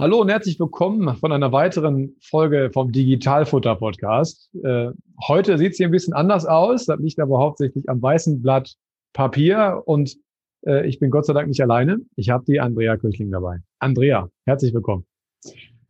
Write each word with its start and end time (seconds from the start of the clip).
Hallo 0.00 0.20
und 0.20 0.28
herzlich 0.28 0.60
willkommen 0.60 1.16
von 1.16 1.32
einer 1.32 1.50
weiteren 1.50 2.14
Folge 2.20 2.70
vom 2.72 2.92
Digitalfutter 2.92 3.74
Podcast. 3.74 4.48
Äh, 4.62 4.92
heute 5.26 5.58
sieht 5.58 5.72
es 5.72 5.76
hier 5.76 5.88
ein 5.88 5.90
bisschen 5.90 6.14
anders 6.14 6.46
aus. 6.46 6.86
Das 6.86 7.00
liegt 7.00 7.18
aber 7.18 7.38
hauptsächlich 7.38 7.88
am 7.88 8.00
weißen 8.00 8.40
Blatt 8.40 8.76
Papier 9.12 9.82
und 9.86 10.16
äh, 10.64 10.86
ich 10.86 11.00
bin 11.00 11.10
Gott 11.10 11.26
sei 11.26 11.32
Dank 11.32 11.48
nicht 11.48 11.60
alleine. 11.60 11.98
Ich 12.14 12.30
habe 12.30 12.44
die 12.46 12.60
Andrea 12.60 12.96
Köchling 12.96 13.32
dabei. 13.32 13.56
Andrea, 13.80 14.28
herzlich 14.46 14.72
willkommen. 14.72 15.04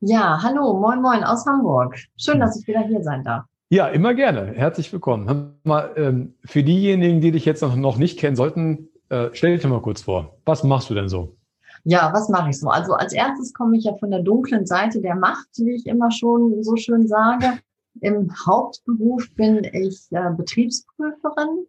Ja, 0.00 0.42
hallo, 0.42 0.80
moin 0.80 1.02
moin 1.02 1.22
aus 1.22 1.44
Hamburg. 1.44 1.98
Schön, 2.16 2.40
dass 2.40 2.58
ich 2.58 2.66
wieder 2.66 2.86
hier 2.86 3.02
sein 3.02 3.22
darf. 3.24 3.44
Ja, 3.68 3.88
immer 3.88 4.14
gerne. 4.14 4.54
Herzlich 4.54 4.90
willkommen. 4.90 5.58
Mal, 5.64 5.90
ähm, 5.96 6.32
für 6.46 6.62
diejenigen, 6.62 7.20
die 7.20 7.32
dich 7.32 7.44
jetzt 7.44 7.60
noch 7.60 7.98
nicht 7.98 8.18
kennen 8.18 8.36
sollten, 8.36 8.88
äh, 9.10 9.28
stell 9.34 9.54
dich 9.54 9.66
mal 9.66 9.82
kurz 9.82 10.00
vor. 10.00 10.38
Was 10.46 10.64
machst 10.64 10.88
du 10.88 10.94
denn 10.94 11.10
so? 11.10 11.36
Ja, 11.84 12.10
was 12.12 12.28
mache 12.28 12.50
ich 12.50 12.58
so? 12.58 12.68
Also 12.68 12.94
als 12.94 13.12
erstes 13.12 13.52
komme 13.52 13.76
ich 13.76 13.84
ja 13.84 13.96
von 13.96 14.10
der 14.10 14.22
dunklen 14.22 14.66
Seite 14.66 15.00
der 15.00 15.14
Macht, 15.14 15.48
wie 15.56 15.74
ich 15.74 15.86
immer 15.86 16.10
schon 16.10 16.62
so 16.62 16.76
schön 16.76 17.06
sage. 17.06 17.58
Im 18.00 18.30
Hauptberuf 18.46 19.28
bin 19.34 19.64
ich 19.64 20.06
äh, 20.10 20.30
Betriebsprüferin 20.36 21.66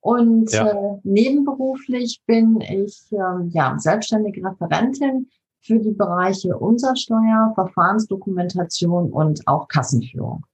und 0.00 0.52
ja. 0.52 0.68
äh, 0.68 0.98
nebenberuflich 1.04 2.22
bin 2.26 2.60
ich 2.60 3.00
äh, 3.12 3.46
ja 3.48 3.78
selbstständige 3.78 4.44
Referentin 4.44 5.28
für 5.62 5.78
die 5.78 5.92
Bereiche 5.92 6.56
Umsatzsteuer, 6.56 7.52
Verfahrensdokumentation 7.54 9.10
und 9.10 9.46
auch 9.46 9.68
Kassenführung. 9.68 10.44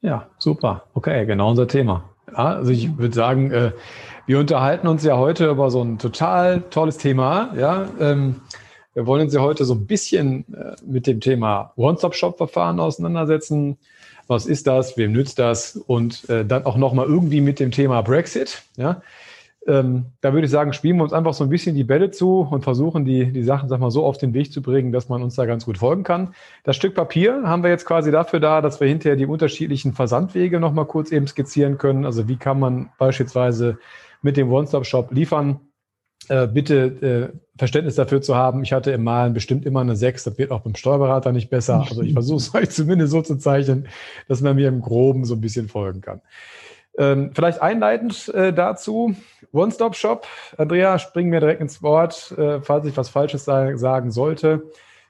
Ja, 0.00 0.28
super. 0.38 0.84
Okay, 0.94 1.26
genau 1.26 1.50
unser 1.50 1.66
Thema. 1.66 2.04
Ja, 2.28 2.56
also 2.56 2.70
ich 2.70 2.96
würde 2.96 3.14
sagen, 3.14 3.50
äh, 3.50 3.72
wir 4.28 4.38
unterhalten 4.38 4.86
uns 4.88 5.02
ja 5.04 5.16
heute 5.16 5.48
über 5.48 5.70
so 5.70 5.82
ein 5.82 5.98
total 5.98 6.60
tolles 6.68 6.98
Thema. 6.98 7.54
Ja, 7.56 7.88
ähm, 7.98 8.36
wir 8.92 9.06
wollen 9.06 9.22
uns 9.22 9.32
ja 9.32 9.40
heute 9.40 9.64
so 9.64 9.72
ein 9.72 9.86
bisschen 9.86 10.44
äh, 10.52 10.76
mit 10.86 11.06
dem 11.06 11.20
Thema 11.20 11.72
One-Stop-Shop-Verfahren 11.76 12.78
auseinandersetzen. 12.78 13.78
Was 14.26 14.44
ist 14.44 14.66
das? 14.66 14.98
Wem 14.98 15.12
nützt 15.12 15.38
das? 15.38 15.76
Und 15.76 16.28
äh, 16.28 16.44
dann 16.44 16.66
auch 16.66 16.76
nochmal 16.76 17.06
irgendwie 17.06 17.40
mit 17.40 17.58
dem 17.58 17.70
Thema 17.70 18.02
Brexit. 18.02 18.64
Ja, 18.76 19.00
ähm, 19.66 20.04
da 20.20 20.34
würde 20.34 20.44
ich 20.44 20.50
sagen, 20.50 20.74
spielen 20.74 20.98
wir 20.98 21.04
uns 21.04 21.14
einfach 21.14 21.32
so 21.32 21.44
ein 21.44 21.48
bisschen 21.48 21.74
die 21.74 21.84
Bälle 21.84 22.10
zu 22.10 22.40
und 22.40 22.64
versuchen, 22.64 23.06
die, 23.06 23.32
die 23.32 23.42
Sachen, 23.42 23.70
sag 23.70 23.80
mal, 23.80 23.90
so 23.90 24.04
auf 24.04 24.18
den 24.18 24.34
Weg 24.34 24.52
zu 24.52 24.60
bringen, 24.60 24.92
dass 24.92 25.08
man 25.08 25.22
uns 25.22 25.36
da 25.36 25.46
ganz 25.46 25.64
gut 25.64 25.78
folgen 25.78 26.02
kann. 26.02 26.34
Das 26.64 26.76
Stück 26.76 26.94
Papier 26.94 27.44
haben 27.44 27.62
wir 27.62 27.70
jetzt 27.70 27.86
quasi 27.86 28.10
dafür 28.10 28.40
da, 28.40 28.60
dass 28.60 28.78
wir 28.78 28.88
hinterher 28.88 29.16
die 29.16 29.26
unterschiedlichen 29.26 29.94
Versandwege 29.94 30.60
nochmal 30.60 30.84
kurz 30.84 31.12
eben 31.12 31.26
skizzieren 31.26 31.78
können. 31.78 32.04
Also 32.04 32.28
wie 32.28 32.36
kann 32.36 32.60
man 32.60 32.90
beispielsweise 32.98 33.78
mit 34.22 34.36
dem 34.36 34.50
One-Stop-Shop 34.50 35.12
liefern. 35.12 35.60
Äh, 36.28 36.46
bitte 36.48 37.32
äh, 37.34 37.38
Verständnis 37.56 37.94
dafür 37.94 38.20
zu 38.20 38.34
haben. 38.36 38.62
Ich 38.62 38.72
hatte 38.72 38.90
im 38.90 39.04
Malen 39.04 39.32
bestimmt 39.32 39.64
immer 39.64 39.80
eine 39.80 39.96
6. 39.96 40.24
Das 40.24 40.38
wird 40.38 40.50
auch 40.50 40.60
beim 40.60 40.74
Steuerberater 40.74 41.32
nicht 41.32 41.48
besser. 41.48 41.84
Also 41.88 42.02
ich 42.02 42.12
versuche 42.12 42.38
es 42.38 42.54
euch 42.54 42.70
zumindest 42.70 43.12
so 43.12 43.22
zu 43.22 43.36
zeichnen, 43.36 43.88
dass 44.26 44.40
man 44.40 44.56
mir 44.56 44.68
im 44.68 44.82
Groben 44.82 45.24
so 45.24 45.34
ein 45.34 45.40
bisschen 45.40 45.68
folgen 45.68 46.00
kann. 46.00 46.20
Ähm, 46.98 47.30
vielleicht 47.32 47.62
einleitend 47.62 48.28
äh, 48.34 48.52
dazu, 48.52 49.14
One-Stop-Shop. 49.52 50.26
Andrea, 50.56 50.98
springen 50.98 51.30
wir 51.32 51.40
direkt 51.40 51.60
ins 51.60 51.82
Wort, 51.82 52.32
äh, 52.36 52.60
falls 52.60 52.86
ich 52.86 52.96
was 52.96 53.08
Falsches 53.08 53.44
sagen 53.44 54.10
sollte. 54.10 54.64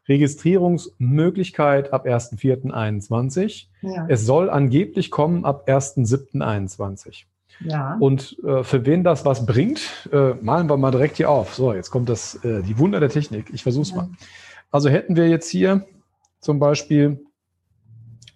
Registrierungsmöglichkeit 0.09 1.93
ab 1.93 2.07
1.4.21. 2.07 3.67
Ja. 3.83 4.07
Es 4.09 4.25
soll 4.25 4.51
angeblich 4.51 5.11
kommen 5.11 5.45
ab 5.45 5.69
1.7.21. 5.69 7.25
Ja. 7.61 7.97
Und 7.99 8.37
äh, 8.45 8.63
für 8.63 8.87
wen 8.87 9.05
das 9.05 9.25
was 9.25 9.45
bringt, 9.45 10.09
äh, 10.13 10.35
malen 10.35 10.69
wir 10.69 10.77
mal 10.77 10.91
direkt 10.91 11.17
hier 11.17 11.31
auf. 11.31 11.55
So, 11.55 11.75
jetzt 11.75 11.91
kommt 11.91 12.09
das, 12.09 12.37
äh, 12.45 12.63
die 12.63 12.79
Wunder 12.79 13.01
der 13.01 13.09
Technik. 13.09 13.51
Ich 13.53 13.63
versuche 13.63 13.83
es 13.83 13.91
ja. 13.91 13.97
mal. 13.97 14.11
Also 14.71 14.89
hätten 14.89 15.17
wir 15.17 15.29
jetzt 15.29 15.49
hier 15.49 15.87
zum 16.41 16.59
Beispiel 16.59 17.25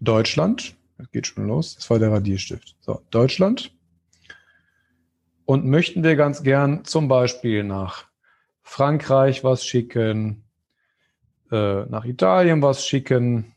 Deutschland. 0.01 0.75
Das 0.99 1.11
geht 1.11 1.27
schon 1.27 1.47
los. 1.47 1.77
Das 1.77 1.89
war 1.91 1.99
der 1.99 2.11
Radierstift. 2.11 2.77
So, 2.81 3.01
Deutschland. 3.11 3.73
Und 5.45 5.67
möchten 5.67 6.03
wir 6.03 6.17
ganz 6.17 6.43
gern 6.43 6.85
zum 6.85 7.09
Beispiel 7.09 7.65
nach 7.65 8.07
Frankreich 8.63 9.45
was 9.45 9.65
schicken, 9.65 10.45
äh, 11.51 11.85
nach 11.85 12.05
Italien 12.05 12.63
was 12.63 12.87
schicken, 12.87 13.55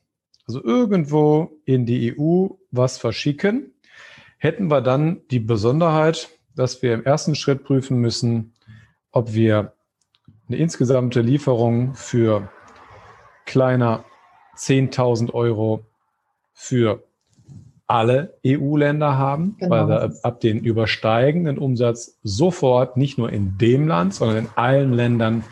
also 0.47 0.63
irgendwo 0.63 1.59
in 1.65 1.85
die 1.85 2.15
EU 2.17 2.49
was 2.71 2.97
verschicken 2.97 3.74
hätten 4.37 4.69
wir 4.69 4.81
dann 4.81 5.21
die 5.31 5.39
Besonderheit, 5.39 6.29
dass 6.55 6.81
wir 6.81 6.93
im 6.93 7.03
ersten 7.03 7.35
Schritt 7.35 7.63
prüfen 7.63 7.97
müssen, 7.97 8.53
ob 9.11 9.33
wir 9.33 9.73
eine 10.47 10.57
insgesamte 10.57 11.21
Lieferung 11.21 11.95
für 11.95 12.49
kleiner 13.45 14.05
10.000 14.57 15.33
Euro 15.33 15.85
für 16.53 17.03
alle 17.87 18.37
EU-Länder 18.45 19.17
haben, 19.17 19.57
genau. 19.59 19.71
weil 19.71 19.87
wir 19.87 20.13
ab 20.23 20.39
den 20.39 20.59
übersteigenden 20.59 21.57
Umsatz 21.57 22.17
sofort 22.23 22.97
nicht 22.97 23.17
nur 23.17 23.31
in 23.31 23.57
dem 23.57 23.87
Land, 23.87 24.15
sondern 24.15 24.37
in 24.37 24.49
allen 24.55 24.93
Ländern 24.93 25.43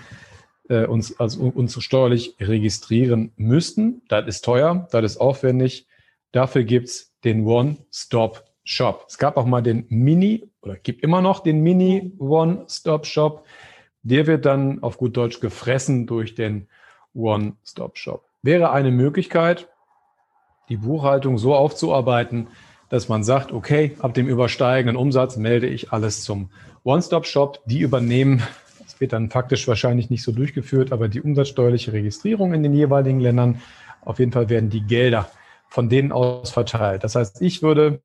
äh, 0.70 0.86
uns, 0.86 1.20
also 1.20 1.44
uns 1.44 1.82
steuerlich 1.82 2.36
registrieren 2.40 3.34
müssten. 3.36 4.02
Das 4.08 4.28
ist 4.28 4.44
teuer, 4.44 4.88
das 4.92 5.04
ist 5.04 5.18
aufwendig. 5.18 5.88
Dafür 6.32 6.64
gibt's 6.64 7.14
den 7.24 7.46
One-Stop 7.46 8.44
Shop. 8.64 9.06
Es 9.08 9.18
gab 9.18 9.38
auch 9.38 9.46
mal 9.46 9.62
den 9.62 9.86
Mini 9.90 10.50
oder 10.62 10.76
gibt 10.76 11.04
immer 11.04 11.22
noch 11.22 11.42
den 11.42 11.62
Mini 11.62 12.14
One-Stop-Shop. 12.18 13.46
Der 14.04 14.28
wird 14.28 14.46
dann 14.46 14.82
auf 14.82 14.98
gut 14.98 15.18
Deutsch 15.18 15.40
gefressen 15.40 16.08
durch 16.08 16.36
den 16.36 16.68
One-Stop-Shop. 17.14 18.26
Wäre 18.42 18.72
eine 18.72 18.92
Möglichkeit, 18.92 19.70
die 20.70 20.78
Buchhaltung 20.78 21.38
so 21.38 21.56
aufzuarbeiten, 21.56 22.48
dass 22.90 23.10
man 23.10 23.24
sagt, 23.24 23.52
okay, 23.52 23.96
ab 24.00 24.14
dem 24.14 24.28
übersteigenden 24.28 24.98
Umsatz 24.98 25.36
melde 25.36 25.68
ich 25.68 25.92
alles 25.92 26.24
zum 26.24 26.50
One-Stop-Shop. 26.84 27.62
Die 27.66 27.80
übernehmen, 27.80 28.44
das 28.84 29.00
wird 29.02 29.14
dann 29.14 29.30
faktisch 29.30 29.68
wahrscheinlich 29.68 30.10
nicht 30.10 30.24
so 30.24 30.32
durchgeführt, 30.32 30.92
aber 30.92 31.08
die 31.08 31.22
umsatzsteuerliche 31.22 31.92
Registrierung 31.92 32.54
in 32.54 32.64
den 32.64 32.74
jeweiligen 32.74 33.20
Ländern. 33.20 33.62
Auf 34.02 34.20
jeden 34.20 34.32
Fall 34.32 34.50
werden 34.50 34.70
die 34.70 34.82
Gelder 34.82 35.30
von 35.68 35.90
denen 35.90 36.12
aus 36.12 36.52
verteilt. 36.52 37.04
Das 37.04 37.16
heißt, 37.16 37.42
ich 37.42 37.64
würde 37.64 38.02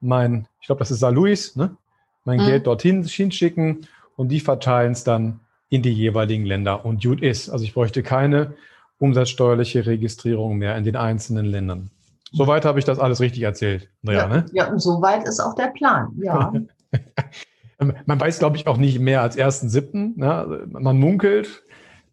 mein, 0.00 0.48
ich 0.60 0.66
glaube, 0.66 0.78
das 0.80 0.90
ist 0.90 1.00
Saarlouis, 1.00 1.56
ne? 1.56 1.76
mein 2.24 2.40
mhm. 2.40 2.46
Geld 2.46 2.66
dorthin 2.66 3.04
hinschicken 3.04 3.86
und 4.16 4.28
die 4.28 4.40
verteilen 4.40 4.92
es 4.92 5.04
dann 5.04 5.40
in 5.68 5.82
die 5.82 5.92
jeweiligen 5.92 6.44
Länder. 6.44 6.84
Und 6.84 7.02
gut 7.02 7.22
ist. 7.22 7.48
Also 7.48 7.64
ich 7.64 7.74
bräuchte 7.74 8.02
keine 8.02 8.54
umsatzsteuerliche 8.98 9.86
Registrierung 9.86 10.56
mehr 10.56 10.76
in 10.76 10.84
den 10.84 10.96
einzelnen 10.96 11.46
Ländern. 11.46 11.90
Soweit 12.32 12.64
habe 12.64 12.78
ich 12.78 12.84
das 12.84 12.98
alles 12.98 13.20
richtig 13.20 13.42
erzählt, 13.42 13.88
Andrea, 14.02 14.22
ja, 14.22 14.28
ne? 14.28 14.46
Ja, 14.52 14.68
und 14.68 14.80
soweit 14.80 15.26
ist 15.26 15.40
auch 15.40 15.54
der 15.54 15.68
Plan, 15.68 16.12
ja. 16.22 16.52
Man 18.06 18.18
weiß, 18.18 18.38
glaube 18.38 18.56
ich, 18.56 18.66
auch 18.66 18.78
nicht 18.78 18.98
mehr 18.98 19.20
als 19.20 19.36
1.7. 19.36 20.16
Ne? 20.16 20.66
Man 20.66 20.98
munkelt, 20.98 21.62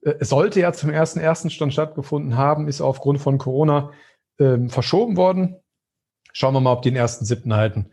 äh, 0.02 0.14
es 0.20 0.30
sollte 0.30 0.60
ja 0.60 0.74
zum 0.74 0.90
1.1. 0.90 1.50
schon 1.52 1.72
stattgefunden 1.72 2.38
haben, 2.38 2.68
ist 2.68 2.82
aufgrund 2.82 3.22
von 3.22 3.38
Corona 3.38 3.92
ähm, 4.40 4.70
verschoben 4.70 5.16
worden. 5.16 5.56
Schauen 6.34 6.54
wir 6.54 6.60
mal, 6.60 6.74
ob 6.74 6.82
die 6.82 6.90
den 6.90 6.98
ersten 6.98 7.26
siebten 7.26 7.56
halten 7.56 7.92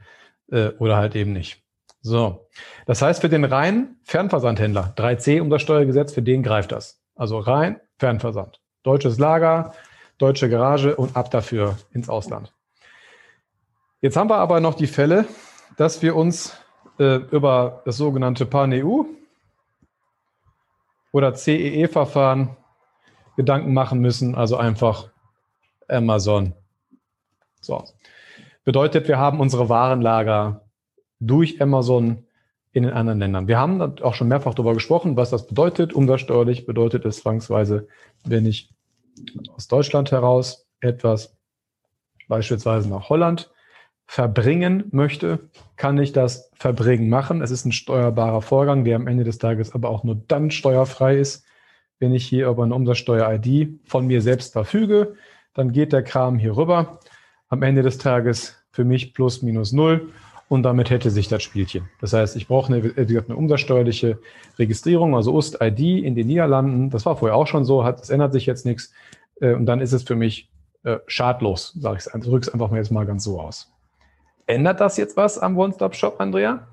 äh, 0.51 0.71
oder 0.79 0.97
halt 0.97 1.15
eben 1.15 1.33
nicht. 1.33 1.63
So, 2.03 2.49
das 2.87 3.03
heißt 3.03 3.21
für 3.21 3.29
den 3.29 3.45
reinen 3.45 4.01
Fernversandhändler 4.05 4.95
3C 4.97 5.41
um 5.41 5.51
das 5.51 5.63
Steuergesetz, 5.63 6.13
für 6.13 6.23
den 6.23 6.43
greift 6.43 6.73
das. 6.73 7.03
Also 7.15 7.39
rein 7.39 7.81
Fernversand. 7.99 8.61
Deutsches 8.83 9.19
Lager, 9.19 9.75
deutsche 10.17 10.49
Garage 10.49 10.97
und 10.97 11.17
ab 11.17 11.31
dafür 11.31 11.77
ins 11.93 12.09
Ausland. 12.09 12.55
Jetzt 14.01 14.17
haben 14.17 14.31
wir 14.31 14.37
aber 14.37 14.61
noch 14.61 14.75
die 14.75 14.87
Fälle, 14.87 15.27
dass 15.77 16.01
wir 16.01 16.17
uns 16.17 16.57
äh, 16.99 17.17
über 17.17 17.83
das 17.85 17.99
sogenannte 17.99 18.47
PAN-EU 18.47 19.03
oder 21.13 21.35
CEE-Verfahren 21.35 22.57
Gedanken 23.37 23.75
machen 23.75 24.01
müssen, 24.01 24.35
also 24.35 24.57
einfach 24.57 25.11
Amazon. 25.89 26.55
So. 27.61 27.85
Bedeutet, 28.70 29.08
wir 29.08 29.19
haben 29.19 29.40
unsere 29.40 29.69
Warenlager 29.69 30.64
durch 31.19 31.61
Amazon 31.61 32.28
in 32.70 32.84
den 32.84 32.93
anderen 32.93 33.19
Ländern. 33.19 33.49
Wir 33.49 33.58
haben 33.58 33.82
auch 34.00 34.14
schon 34.14 34.28
mehrfach 34.28 34.55
darüber 34.55 34.75
gesprochen, 34.75 35.17
was 35.17 35.31
das 35.31 35.49
bedeutet. 35.49 35.93
Umsatzsteuerlich 35.93 36.67
bedeutet 36.67 37.05
es 37.05 37.17
zwangsweise, 37.17 37.88
wenn 38.25 38.46
ich 38.46 38.72
aus 39.56 39.67
Deutschland 39.67 40.12
heraus 40.12 40.69
etwas 40.81 41.37
beispielsweise 42.28 42.88
nach 42.88 43.08
Holland 43.08 43.50
verbringen 44.06 44.84
möchte, 44.93 45.40
kann 45.75 45.99
ich 45.99 46.12
das 46.12 46.52
Verbringen 46.55 47.08
machen. 47.08 47.43
Es 47.43 47.50
ist 47.50 47.64
ein 47.64 47.72
steuerbarer 47.72 48.40
Vorgang, 48.40 48.84
der 48.84 48.94
am 48.94 49.08
Ende 49.08 49.25
des 49.25 49.38
Tages 49.38 49.75
aber 49.75 49.88
auch 49.88 50.05
nur 50.05 50.14
dann 50.14 50.52
steuerfrei 50.52 51.17
ist, 51.17 51.44
wenn 51.99 52.14
ich 52.14 52.25
hier 52.25 52.46
über 52.46 52.62
eine 52.62 52.76
Umsatzsteuer-ID 52.76 53.81
von 53.84 54.06
mir 54.06 54.22
selbst 54.22 54.52
verfüge. 54.52 55.17
Dann 55.55 55.72
geht 55.72 55.93
der 55.93 56.05
Kram 56.05 56.38
hier 56.38 56.56
rüber. 56.56 57.00
Am 57.49 57.64
Ende 57.64 57.82
des 57.82 57.99
Tages 57.99 58.60
für 58.72 58.84
mich 58.84 59.14
plus 59.14 59.43
minus 59.43 59.72
null 59.72 60.12
und 60.49 60.64
damit 60.64 60.90
hätte 60.90 61.11
sich 61.11 61.28
das 61.28 61.44
Spielchen. 61.44 61.88
Das 62.00 62.12
heißt, 62.12 62.34
ich 62.34 62.49
brauche 62.49 62.75
eine, 62.75 62.93
eine 62.96 63.37
umsatzsteuerliche 63.37 64.19
Registrierung, 64.58 65.14
also 65.14 65.32
UST-ID 65.32 65.78
in 66.05 66.17
den 66.17 66.26
Niederlanden. 66.26 66.90
Das 66.90 67.06
war 67.06 67.17
vorher 67.17 67.37
auch 67.37 67.46
schon 67.46 67.64
so, 67.64 67.84
hat, 67.84 68.00
es 68.00 68.11
ändert 68.11 68.32
sich 68.32 68.46
jetzt 68.46 68.67
nichts. 68.67 68.93
Äh, 69.40 69.55
und 69.55 69.67
dann 69.67 69.81
ist 69.81 69.93
es 69.93 70.02
für 70.02 70.17
mich 70.17 70.50
äh, 70.82 70.99
schadlos, 71.06 71.72
sage 71.78 71.99
ich 71.99 72.06
es. 72.06 72.12
Drücke 72.20 72.46
es 72.46 72.49
einfach 72.49 72.69
mal 72.70 72.78
jetzt 72.78 72.90
mal 72.90 73.06
ganz 73.06 73.22
so 73.22 73.40
aus. 73.40 73.72
Ändert 74.46 74.81
das 74.81 74.96
jetzt 74.96 75.17
was 75.17 75.38
am 75.38 75.56
One-Stop-Shop, 75.56 76.17
Andrea? 76.19 76.67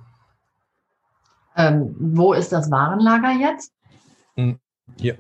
Ähm, 1.56 1.96
wo 2.00 2.34
ist 2.34 2.52
das 2.52 2.72
Warenlager 2.72 3.34
jetzt? 3.40 3.72
Hm, 4.36 4.60
hier. 5.00 5.18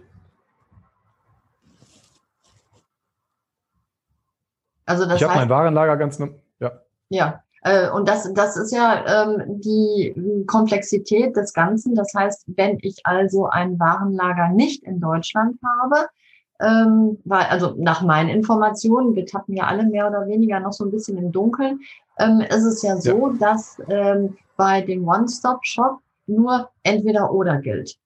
Also 4.88 5.06
das 5.06 5.22
ich 5.22 5.28
habe 5.28 5.36
mein 5.36 5.50
Warenlager 5.50 5.98
ganz, 5.98 6.18
ja. 6.18 6.30
Ja, 7.10 7.42
äh, 7.64 7.90
und 7.90 8.08
das, 8.08 8.32
das 8.34 8.58
ist 8.58 8.72
ja 8.72 9.26
ähm, 9.26 9.62
die 9.62 10.44
Komplexität 10.48 11.36
des 11.36 11.54
Ganzen. 11.54 11.96
Das 11.96 12.14
heißt, 12.14 12.46
wenn 12.56 12.78
ich 12.82 13.06
also 13.06 13.48
ein 13.48 13.80
Warenlager 13.80 14.50
nicht 14.50 14.84
in 14.84 15.00
Deutschland 15.00 15.58
habe, 15.64 16.08
ähm, 16.60 17.20
weil, 17.26 17.46
also 17.46 17.76
nach 17.78 18.02
meinen 18.02 18.30
Informationen, 18.30 19.16
wir 19.16 19.26
tappen 19.26 19.56
ja 19.56 19.66
alle 19.66 19.86
mehr 19.86 20.08
oder 20.08 20.28
weniger 20.28 20.60
noch 20.60 20.74
so 20.74 20.86
ein 20.86 20.92
bisschen 20.92 21.18
im 21.18 21.32
Dunkeln, 21.32 21.80
ähm, 22.18 22.42
ist 22.42 22.64
es 22.64 22.82
ja 22.82 22.98
so, 22.98 23.32
ja. 23.32 23.38
dass 23.40 23.82
ähm, 23.90 24.38
bei 24.56 24.82
dem 24.82 25.08
One-Stop-Shop 25.08 26.00
nur 26.26 26.70
entweder 26.84 27.32
oder 27.32 27.58
gilt. 27.58 27.98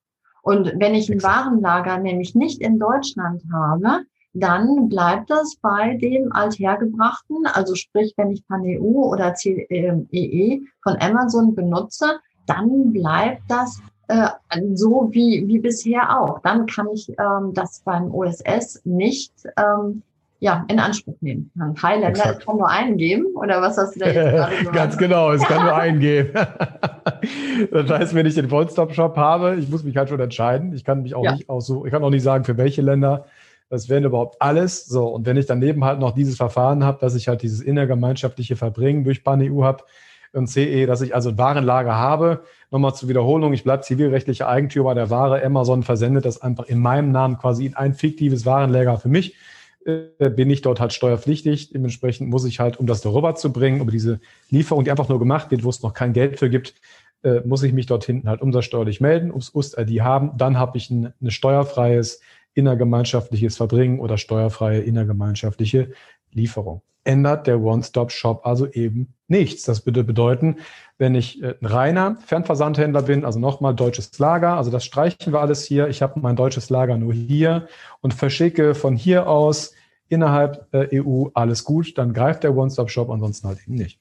Und 0.42 0.74
wenn 0.76 0.96
ich 0.96 1.10
ein 1.10 1.24
Warenlager 1.24 1.98
nämlich 1.98 2.36
nicht 2.36 2.62
in 2.62 2.80
Deutschland 2.80 3.44
habe, 3.54 4.02
dann 4.34 4.90
bleibt 4.90 5.30
das 5.30 5.58
bei 5.62 5.98
dem 5.98 6.32
althergebrachten, 6.32 7.46
also 7.46 7.76
sprich, 7.76 8.14
wenn 8.18 8.32
ich 8.32 8.48
PanEU 8.48 9.12
oder 9.12 9.34
CEE 9.36 10.08
e 10.12 10.62
von 10.84 10.96
Amazon 11.02 11.54
benutze, 11.54 12.20
dann 12.46 12.94
bleibt 12.94 13.44
das 13.50 13.82
äh, 14.08 14.28
so 14.74 15.10
wie, 15.12 15.48
wie 15.48 15.60
bisher 15.60 16.20
auch. 16.20 16.40
Dann 16.40 16.66
kann 16.66 16.88
ich 16.94 17.10
ähm, 17.10 17.54
das 17.54 17.82
beim 17.84 18.14
OSS 18.14 18.82
nicht 18.86 19.34
ähm, 19.58 20.04
ja, 20.42 20.66
in 20.70 20.80
Anspruch 20.80 21.16
nehmen. 21.22 21.52
Ein 21.60 21.76
Highlander 21.82 22.34
kann 22.34 22.58
nur 22.58 22.68
eingeben, 22.68 23.28
oder 23.36 23.62
was 23.62 23.78
hast 23.78 23.96
du 23.96 24.00
da 24.00 24.08
jetzt 24.08 24.16
gerade 24.16 24.56
gemacht? 24.58 24.76
Ganz 24.76 24.98
genau, 24.98 25.32
es 25.32 25.44
kann 25.44 25.64
nur 25.64 25.76
eingeben. 25.76 26.34
das 27.72 27.90
heißt, 27.90 28.16
wenn 28.16 28.26
ich 28.26 28.34
den 28.34 28.52
One-Stop-Shop 28.52 29.16
habe, 29.18 29.56
ich 29.58 29.70
muss 29.70 29.84
mich 29.84 29.96
halt 29.96 30.10
schon 30.10 30.20
entscheiden. 30.20 30.74
Ich 30.74 30.84
kann 30.84 31.04
mich 31.04 31.14
auch 31.14 31.24
ja. 31.24 31.34
nicht 31.34 31.48
auch 31.48 31.62
so, 31.62 31.86
ich 31.86 31.92
kann 31.92 32.04
auch 32.04 32.10
nicht 32.10 32.24
sagen, 32.24 32.44
für 32.44 32.58
welche 32.58 32.82
Länder. 32.82 33.26
Das 33.72 33.88
wären 33.88 34.04
überhaupt 34.04 34.42
alles. 34.42 34.86
So, 34.86 35.08
und 35.08 35.26
wenn 35.26 35.38
ich 35.38 35.46
daneben 35.46 35.86
halt 35.86 36.00
noch 36.00 36.12
dieses 36.12 36.36
Verfahren 36.36 36.84
habe, 36.84 37.00
dass 37.00 37.16
ich 37.16 37.30
halt 37.30 37.42
dieses 37.42 37.62
innergemeinschaftliche 37.62 38.58
Verbringen 38.58 39.06
durch 39.06 39.24
PAN-EU 39.24 39.64
habe 39.64 39.86
und 40.34 40.48
CE, 40.48 40.86
dass 40.86 41.00
ich 41.00 41.16
also 41.16 41.30
ein 41.30 41.38
Warenlager 41.38 41.96
habe. 41.96 42.44
Nochmal 42.70 42.94
zur 42.96 43.08
Wiederholung, 43.08 43.54
ich 43.54 43.64
bleibe 43.64 43.84
zivilrechtlicher 43.84 44.50
Eigentümer 44.50 44.94
der 44.94 45.10
Ware. 45.10 45.42
Amazon 45.44 45.84
versendet 45.84 46.26
das 46.26 46.42
einfach 46.42 46.66
in 46.66 46.80
meinem 46.80 47.14
Namen 47.14 47.38
quasi 47.38 47.66
in 47.66 47.76
ein 47.76 47.94
fiktives 47.94 48.46
Warenlager 48.46 48.98
für 48.98 49.10
mich 49.10 49.36
äh, 49.86 50.30
bin 50.30 50.50
ich 50.50 50.62
dort 50.62 50.82
halt 50.82 50.92
steuerpflichtig. 50.92 51.72
Dementsprechend 51.72 52.30
muss 52.30 52.44
ich 52.44 52.60
halt, 52.60 52.78
um 52.78 52.88
das 52.88 53.00
darüber 53.00 53.36
zu 53.36 53.54
bringen, 53.54 53.80
über 53.80 53.92
diese 53.92 54.20
Lieferung, 54.50 54.84
die 54.84 54.92
einfach 54.92 55.08
nur 55.08 55.20
gemacht 55.20 55.50
wird, 55.50 55.64
wo 55.64 55.70
es 55.70 55.82
noch 55.82 55.94
kein 55.94 56.12
Geld 56.14 56.40
für 56.40 56.50
gibt, 56.50 56.76
äh, 57.24 57.42
muss 57.46 57.64
ich 57.64 57.74
mich 57.74 57.86
dort 57.86 58.04
hinten 58.04 58.30
halt 58.30 58.42
umsatzsteuerlich 58.42 59.02
melden, 59.02 59.30
ums 59.30 59.54
UST-ID 59.54 60.02
haben. 60.02 60.38
Dann 60.38 60.58
habe 60.58 60.78
ich 60.78 60.90
ein, 60.90 61.14
ein 61.22 61.32
steuerfreies 61.32 62.22
innergemeinschaftliches 62.54 63.58
Verbringen 63.58 64.00
oder 64.00 64.18
steuerfreie 64.18 64.80
innergemeinschaftliche 64.80 65.92
Lieferung. 66.32 66.82
Ändert 67.04 67.48
der 67.48 67.62
One-Stop-Shop 67.62 68.46
also 68.46 68.68
eben 68.68 69.14
nichts. 69.28 69.64
Das 69.64 69.86
würde 69.86 70.04
bedeuten, 70.04 70.58
wenn 70.98 71.16
ich 71.16 71.42
äh, 71.42 71.56
ein 71.60 71.66
reiner 71.66 72.18
Fernversandhändler 72.26 73.02
bin, 73.02 73.26
also 73.26 73.40
nochmal 73.40 73.74
deutsches 73.74 74.18
Lager, 74.20 74.54
also 74.58 74.70
das 74.70 74.86
streichen 74.86 75.34
wir 75.34 75.40
alles 75.40 75.64
hier. 75.64 75.88
Ich 75.88 76.02
habe 76.02 76.20
mein 76.20 76.36
deutsches 76.36 76.70
Lager 76.70 76.98
nur 76.98 77.14
hier 77.14 77.68
und 78.02 78.14
verschicke 78.14 78.76
von 78.76 78.96
hier 78.96 79.28
aus 79.28 79.74
innerhalb 80.10 80.68
äh, 80.74 81.02
EU 81.02 81.30
alles 81.34 81.64
gut, 81.64 81.98
dann 81.98 82.14
greift 82.14 82.44
der 82.44 82.56
One-Stop-Shop, 82.56 83.10
ansonsten 83.10 83.48
halt 83.48 83.60
eben 83.66 83.76
nicht. 83.76 84.00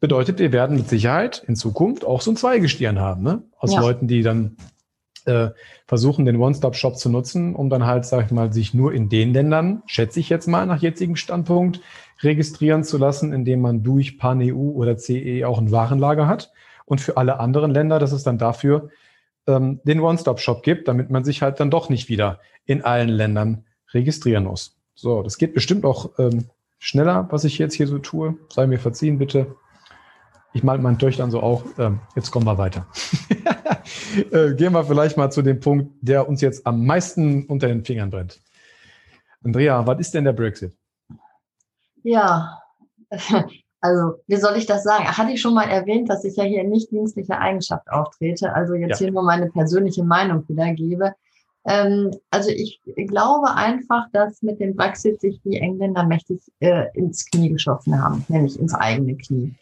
Bedeutet, 0.00 0.38
wir 0.38 0.52
werden 0.52 0.76
mit 0.76 0.88
Sicherheit 0.88 1.44
in 1.46 1.54
Zukunft 1.54 2.04
auch 2.04 2.20
so 2.20 2.32
ein 2.32 2.36
Zweigestirn 2.36 2.98
haben, 2.98 3.22
ne? 3.22 3.42
Aus 3.58 3.72
ja. 3.72 3.80
Leuten, 3.80 4.08
die 4.08 4.22
dann 4.22 4.56
äh, 5.26 5.50
versuchen, 5.86 6.24
den 6.24 6.36
One-Stop-Shop 6.36 6.96
zu 6.96 7.08
nutzen, 7.08 7.54
um 7.54 7.70
dann 7.70 7.86
halt, 7.86 8.04
sag 8.04 8.26
ich 8.26 8.32
mal, 8.32 8.52
sich 8.52 8.74
nur 8.74 8.92
in 8.92 9.08
den 9.08 9.32
Ländern, 9.32 9.82
schätze 9.86 10.20
ich 10.20 10.28
jetzt 10.28 10.46
mal 10.46 10.66
nach 10.66 10.82
jetzigem 10.82 11.16
Standpunkt, 11.16 11.80
registrieren 12.22 12.84
zu 12.84 12.98
lassen, 12.98 13.32
indem 13.32 13.60
man 13.60 13.82
durch 13.82 14.18
PAN-EU 14.18 14.72
oder 14.72 14.96
CE 14.96 15.44
auch 15.46 15.58
ein 15.58 15.70
Warenlager 15.70 16.26
hat. 16.26 16.52
Und 16.84 17.00
für 17.00 17.16
alle 17.16 17.40
anderen 17.40 17.70
Länder, 17.70 17.98
dass 17.98 18.12
es 18.12 18.22
dann 18.22 18.38
dafür 18.38 18.90
ähm, 19.46 19.80
den 19.84 20.00
One-Stop-Shop 20.00 20.62
gibt, 20.62 20.88
damit 20.88 21.10
man 21.10 21.24
sich 21.24 21.42
halt 21.42 21.60
dann 21.60 21.70
doch 21.70 21.88
nicht 21.88 22.08
wieder 22.08 22.40
in 22.66 22.82
allen 22.82 23.08
Ländern 23.08 23.64
registrieren 23.92 24.44
muss. 24.44 24.76
So, 24.94 25.22
das 25.22 25.38
geht 25.38 25.54
bestimmt 25.54 25.84
auch 25.84 26.18
ähm, 26.18 26.44
schneller, 26.78 27.26
was 27.30 27.44
ich 27.44 27.58
jetzt 27.58 27.74
hier 27.74 27.86
so 27.86 27.98
tue. 27.98 28.36
Sei 28.48 28.66
mir 28.66 28.78
verziehen, 28.78 29.18
bitte. 29.18 29.56
Ich 30.54 30.62
mal 30.62 30.78
meinen 30.78 31.00
Töchtern 31.00 31.32
so 31.32 31.42
auch. 31.42 31.64
Ähm, 31.78 31.98
jetzt 32.14 32.30
kommen 32.30 32.46
wir 32.46 32.56
weiter. 32.56 32.86
äh, 34.30 34.54
gehen 34.54 34.72
wir 34.72 34.84
vielleicht 34.84 35.16
mal 35.16 35.30
zu 35.30 35.42
dem 35.42 35.58
Punkt, 35.58 35.90
der 36.00 36.28
uns 36.28 36.40
jetzt 36.40 36.64
am 36.64 36.86
meisten 36.86 37.44
unter 37.46 37.66
den 37.66 37.84
Fingern 37.84 38.10
brennt. 38.10 38.40
Andrea, 39.42 39.84
was 39.84 39.98
ist 39.98 40.14
denn 40.14 40.24
der 40.24 40.32
Brexit? 40.32 40.72
Ja, 42.04 42.62
also 43.80 44.14
wie 44.28 44.36
soll 44.36 44.56
ich 44.56 44.66
das 44.66 44.84
sagen? 44.84 45.04
Hatte 45.04 45.32
ich 45.32 45.40
schon 45.40 45.54
mal 45.54 45.68
erwähnt, 45.68 46.08
dass 46.08 46.24
ich 46.24 46.36
ja 46.36 46.44
hier 46.44 46.60
in 46.60 46.70
nicht 46.70 46.92
dienstlicher 46.92 47.40
Eigenschaft 47.40 47.90
auftrete, 47.90 48.54
also 48.54 48.74
jetzt 48.74 49.00
ja. 49.00 49.06
hier 49.06 49.12
nur 49.12 49.24
meine 49.24 49.50
persönliche 49.50 50.04
Meinung 50.04 50.48
wiedergebe. 50.48 51.14
Ähm, 51.66 52.12
also 52.30 52.50
ich 52.50 52.80
glaube 53.08 53.52
einfach, 53.54 54.06
dass 54.12 54.40
mit 54.40 54.60
dem 54.60 54.76
Brexit 54.76 55.20
sich 55.20 55.40
die 55.42 55.56
Engländer 55.56 56.04
mächtig 56.04 56.40
äh, 56.60 56.86
ins 56.94 57.28
Knie 57.28 57.48
geschossen 57.48 58.00
haben, 58.00 58.24
nämlich 58.28 58.56
ins 58.60 58.74
eigene 58.74 59.16
Knie. 59.16 59.56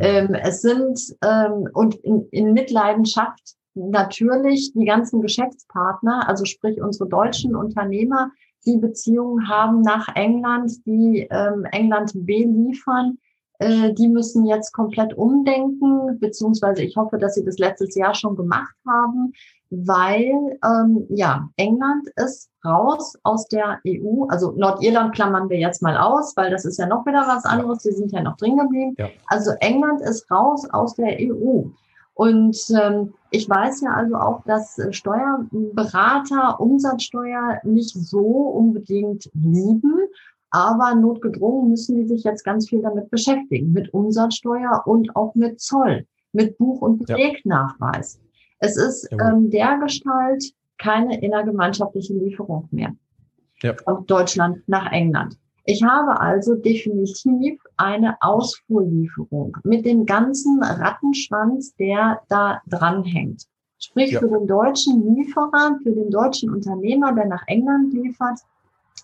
Ähm, 0.00 0.34
es 0.34 0.62
sind 0.62 1.16
ähm, 1.22 1.68
und 1.72 1.94
in, 1.96 2.28
in 2.30 2.52
Mitleidenschaft 2.52 3.56
natürlich 3.74 4.72
die 4.74 4.84
ganzen 4.84 5.20
Geschäftspartner, 5.20 6.28
also 6.28 6.44
sprich 6.44 6.80
unsere 6.80 7.08
deutschen 7.08 7.54
Unternehmer, 7.54 8.30
die 8.66 8.76
Beziehungen 8.76 9.48
haben 9.48 9.82
nach 9.82 10.14
England, 10.14 10.84
die 10.84 11.26
ähm, 11.30 11.64
England 11.70 12.12
beliefern, 12.14 13.18
äh, 13.60 13.92
die 13.94 14.08
müssen 14.08 14.46
jetzt 14.46 14.72
komplett 14.72 15.14
umdenken, 15.14 16.18
beziehungsweise 16.18 16.82
ich 16.82 16.96
hoffe, 16.96 17.18
dass 17.18 17.34
sie 17.34 17.44
das 17.44 17.58
letztes 17.58 17.94
Jahr 17.94 18.14
schon 18.14 18.36
gemacht 18.36 18.74
haben, 18.86 19.32
weil 19.70 20.58
ähm, 20.64 21.06
ja 21.10 21.48
England 21.56 22.08
ist 22.16 22.50
raus 22.64 23.14
aus 23.22 23.46
der 23.48 23.80
EU, 23.86 24.24
also 24.28 24.52
Nordirland 24.52 25.14
klammern 25.14 25.48
wir 25.48 25.58
jetzt 25.58 25.82
mal 25.82 25.96
aus, 25.96 26.36
weil 26.36 26.50
das 26.50 26.64
ist 26.64 26.78
ja 26.78 26.86
noch 26.86 27.04
wieder 27.06 27.26
was 27.26 27.44
anderes, 27.44 27.78
die 27.80 27.92
sind 27.92 28.12
ja 28.12 28.22
noch 28.22 28.36
drin 28.36 28.56
geblieben. 28.56 28.94
Ja. 28.98 29.08
Also 29.26 29.52
England 29.60 30.00
ist 30.00 30.30
raus 30.30 30.68
aus 30.70 30.94
der 30.94 31.18
EU. 31.20 31.64
Und 32.14 32.58
ähm, 32.70 33.14
ich 33.30 33.48
weiß 33.48 33.82
ja 33.82 33.94
also 33.94 34.16
auch, 34.16 34.42
dass 34.44 34.76
Steuerberater 34.90 36.58
Umsatzsteuer 36.60 37.60
nicht 37.62 37.94
so 37.94 38.18
unbedingt 38.18 39.30
lieben, 39.34 39.94
aber 40.50 40.94
notgedrungen 40.96 41.70
müssen 41.70 41.96
die 41.96 42.08
sich 42.08 42.24
jetzt 42.24 42.44
ganz 42.44 42.68
viel 42.68 42.82
damit 42.82 43.10
beschäftigen, 43.10 43.72
mit 43.72 43.94
Umsatzsteuer 43.94 44.82
und 44.86 45.14
auch 45.14 45.34
mit 45.36 45.60
Zoll, 45.60 46.06
mit 46.32 46.58
Buch- 46.58 46.80
und 46.80 47.06
Belegnachweis. 47.06 48.18
Ja. 48.20 48.27
Es 48.58 48.76
ist 48.76 49.08
ähm, 49.12 49.50
der 49.50 49.78
Gestalt 49.78 50.52
keine 50.78 51.20
innergemeinschaftliche 51.20 52.14
Lieferung 52.14 52.68
mehr 52.70 52.94
ja. 53.62 53.74
von 53.84 54.06
Deutschland 54.06 54.62
nach 54.66 54.90
England. 54.92 55.36
Ich 55.64 55.82
habe 55.82 56.18
also 56.18 56.54
definitiv 56.54 57.60
eine 57.76 58.16
Ausfuhrlieferung 58.22 59.56
mit 59.64 59.84
dem 59.84 60.06
ganzen 60.06 60.62
Rattenschwanz, 60.62 61.74
der 61.76 62.22
da 62.28 62.62
dranhängt. 62.66 63.44
Sprich, 63.78 64.12
ja. 64.12 64.20
für 64.20 64.28
den 64.28 64.46
deutschen 64.46 65.14
Lieferer, 65.14 65.78
für 65.82 65.92
den 65.92 66.10
deutschen 66.10 66.50
Unternehmer, 66.50 67.12
der 67.12 67.26
nach 67.26 67.42
England 67.46 67.92
liefert, 67.92 68.40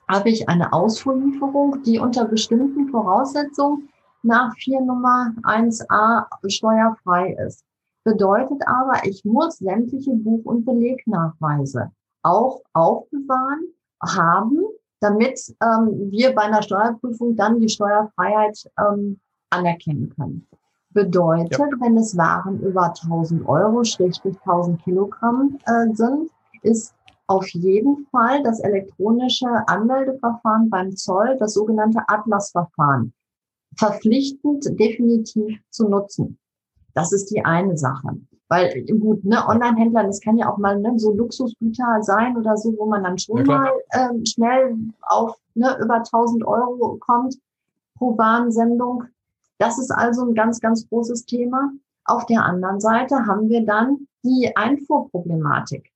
habe 0.08 0.30
ich 0.30 0.48
eine 0.48 0.72
Ausfuhrlieferung, 0.72 1.82
die 1.84 1.98
unter 1.98 2.24
bestimmten 2.24 2.88
Voraussetzungen 2.88 3.88
nach 4.22 4.54
4 4.56 4.80
Nummer 4.80 5.34
1a 5.42 6.26
steuerfrei 6.48 7.36
ist. 7.46 7.62
Bedeutet 8.04 8.62
aber, 8.66 9.04
ich 9.04 9.24
muss 9.24 9.58
sämtliche 9.58 10.12
Buch- 10.12 10.44
und 10.44 10.64
Belegnachweise 10.64 11.90
auch 12.22 12.62
aufbewahren, 12.72 13.74
haben, 14.02 14.62
damit 15.00 15.40
ähm, 15.62 16.10
wir 16.10 16.34
bei 16.34 16.42
einer 16.42 16.62
Steuerprüfung 16.62 17.36
dann 17.36 17.60
die 17.60 17.68
Steuerfreiheit 17.68 18.70
ähm, 18.78 19.20
anerkennen 19.50 20.12
können. 20.14 20.46
Bedeutet, 20.90 21.58
ja. 21.58 21.66
wenn 21.80 21.96
es 21.96 22.16
Waren 22.16 22.60
über 22.60 22.88
1000 22.88 23.48
Euro, 23.48 23.82
Schrägstrich 23.84 24.36
1000 24.40 24.82
Kilogramm 24.82 25.58
äh, 25.66 25.92
sind, 25.94 26.30
ist 26.62 26.94
auf 27.26 27.48
jeden 27.48 28.06
Fall 28.10 28.42
das 28.42 28.60
elektronische 28.60 29.48
Anmeldeverfahren 29.66 30.68
beim 30.70 30.94
Zoll, 30.94 31.36
das 31.38 31.54
sogenannte 31.54 32.00
Atlas-Verfahren, 32.06 33.12
verpflichtend 33.76 34.78
definitiv 34.78 35.58
zu 35.70 35.88
nutzen. 35.88 36.38
Das 36.94 37.12
ist 37.12 37.30
die 37.30 37.44
eine 37.44 37.76
Sache. 37.76 38.16
Weil 38.48 38.84
gut, 39.00 39.24
ne, 39.24 39.46
Online-Händler, 39.46 40.04
das 40.04 40.20
kann 40.20 40.36
ja 40.36 40.52
auch 40.52 40.58
mal 40.58 40.78
ne, 40.78 40.92
so 40.96 41.12
Luxusgüter 41.14 42.02
sein 42.02 42.36
oder 42.36 42.56
so, 42.56 42.74
wo 42.78 42.86
man 42.86 43.02
dann 43.02 43.18
schon 43.18 43.38
ja, 43.38 43.44
mal 43.44 43.70
ähm, 43.92 44.24
schnell 44.24 44.76
auf 45.02 45.36
ne, 45.54 45.76
über 45.82 45.96
1000 45.96 46.46
Euro 46.46 46.96
kommt 46.98 47.36
pro 47.96 48.16
Warensendung. 48.18 49.04
Das 49.58 49.78
ist 49.78 49.90
also 49.90 50.26
ein 50.26 50.34
ganz, 50.34 50.60
ganz 50.60 50.88
großes 50.88 51.24
Thema. 51.26 51.72
Auf 52.04 52.26
der 52.26 52.44
anderen 52.44 52.80
Seite 52.80 53.26
haben 53.26 53.48
wir 53.48 53.64
dann 53.64 54.06
die 54.22 54.52
Einfuhrproblematik 54.54 55.90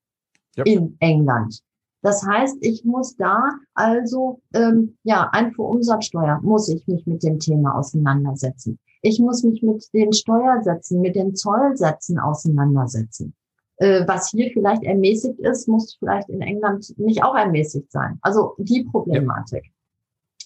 yep. 0.57 0.67
in 0.67 0.97
England. 1.01 1.61
Das 2.03 2.25
heißt, 2.25 2.59
ich 2.61 2.85
muss 2.85 3.17
da 3.17 3.51
also 3.75 4.41
ähm, 4.55 4.97
ja 5.03 5.29
Einfuhrumsatzsteuer 5.33 6.41
muss 6.43 6.69
ich 6.69 6.87
mich 6.87 7.07
mit 7.07 7.23
dem 7.23 7.39
Thema 7.39 7.77
auseinandersetzen. 7.77 8.79
Ich 9.03 9.21
muss 9.21 9.43
mich 9.45 9.63
mit 9.63 9.85
den 9.93 10.13
Steuersätzen, 10.13 11.01
mit 11.01 11.17
den 11.17 11.35
Zollsätzen 11.35 12.19
auseinandersetzen. 12.19 13.35
Äh, 13.77 14.07
was 14.09 14.31
hier 14.31 14.51
vielleicht 14.53 14.83
ermäßigt 14.83 15.39
ist, 15.41 15.69
muss 15.69 15.97
vielleicht 15.99 16.29
in 16.29 16.41
England 16.41 16.99
nicht 16.99 17.23
auch 17.23 17.37
ermäßigt 17.37 17.91
sein. 17.93 18.19
Also 18.23 18.55
die 18.59 18.85
Problematik. 18.85 19.65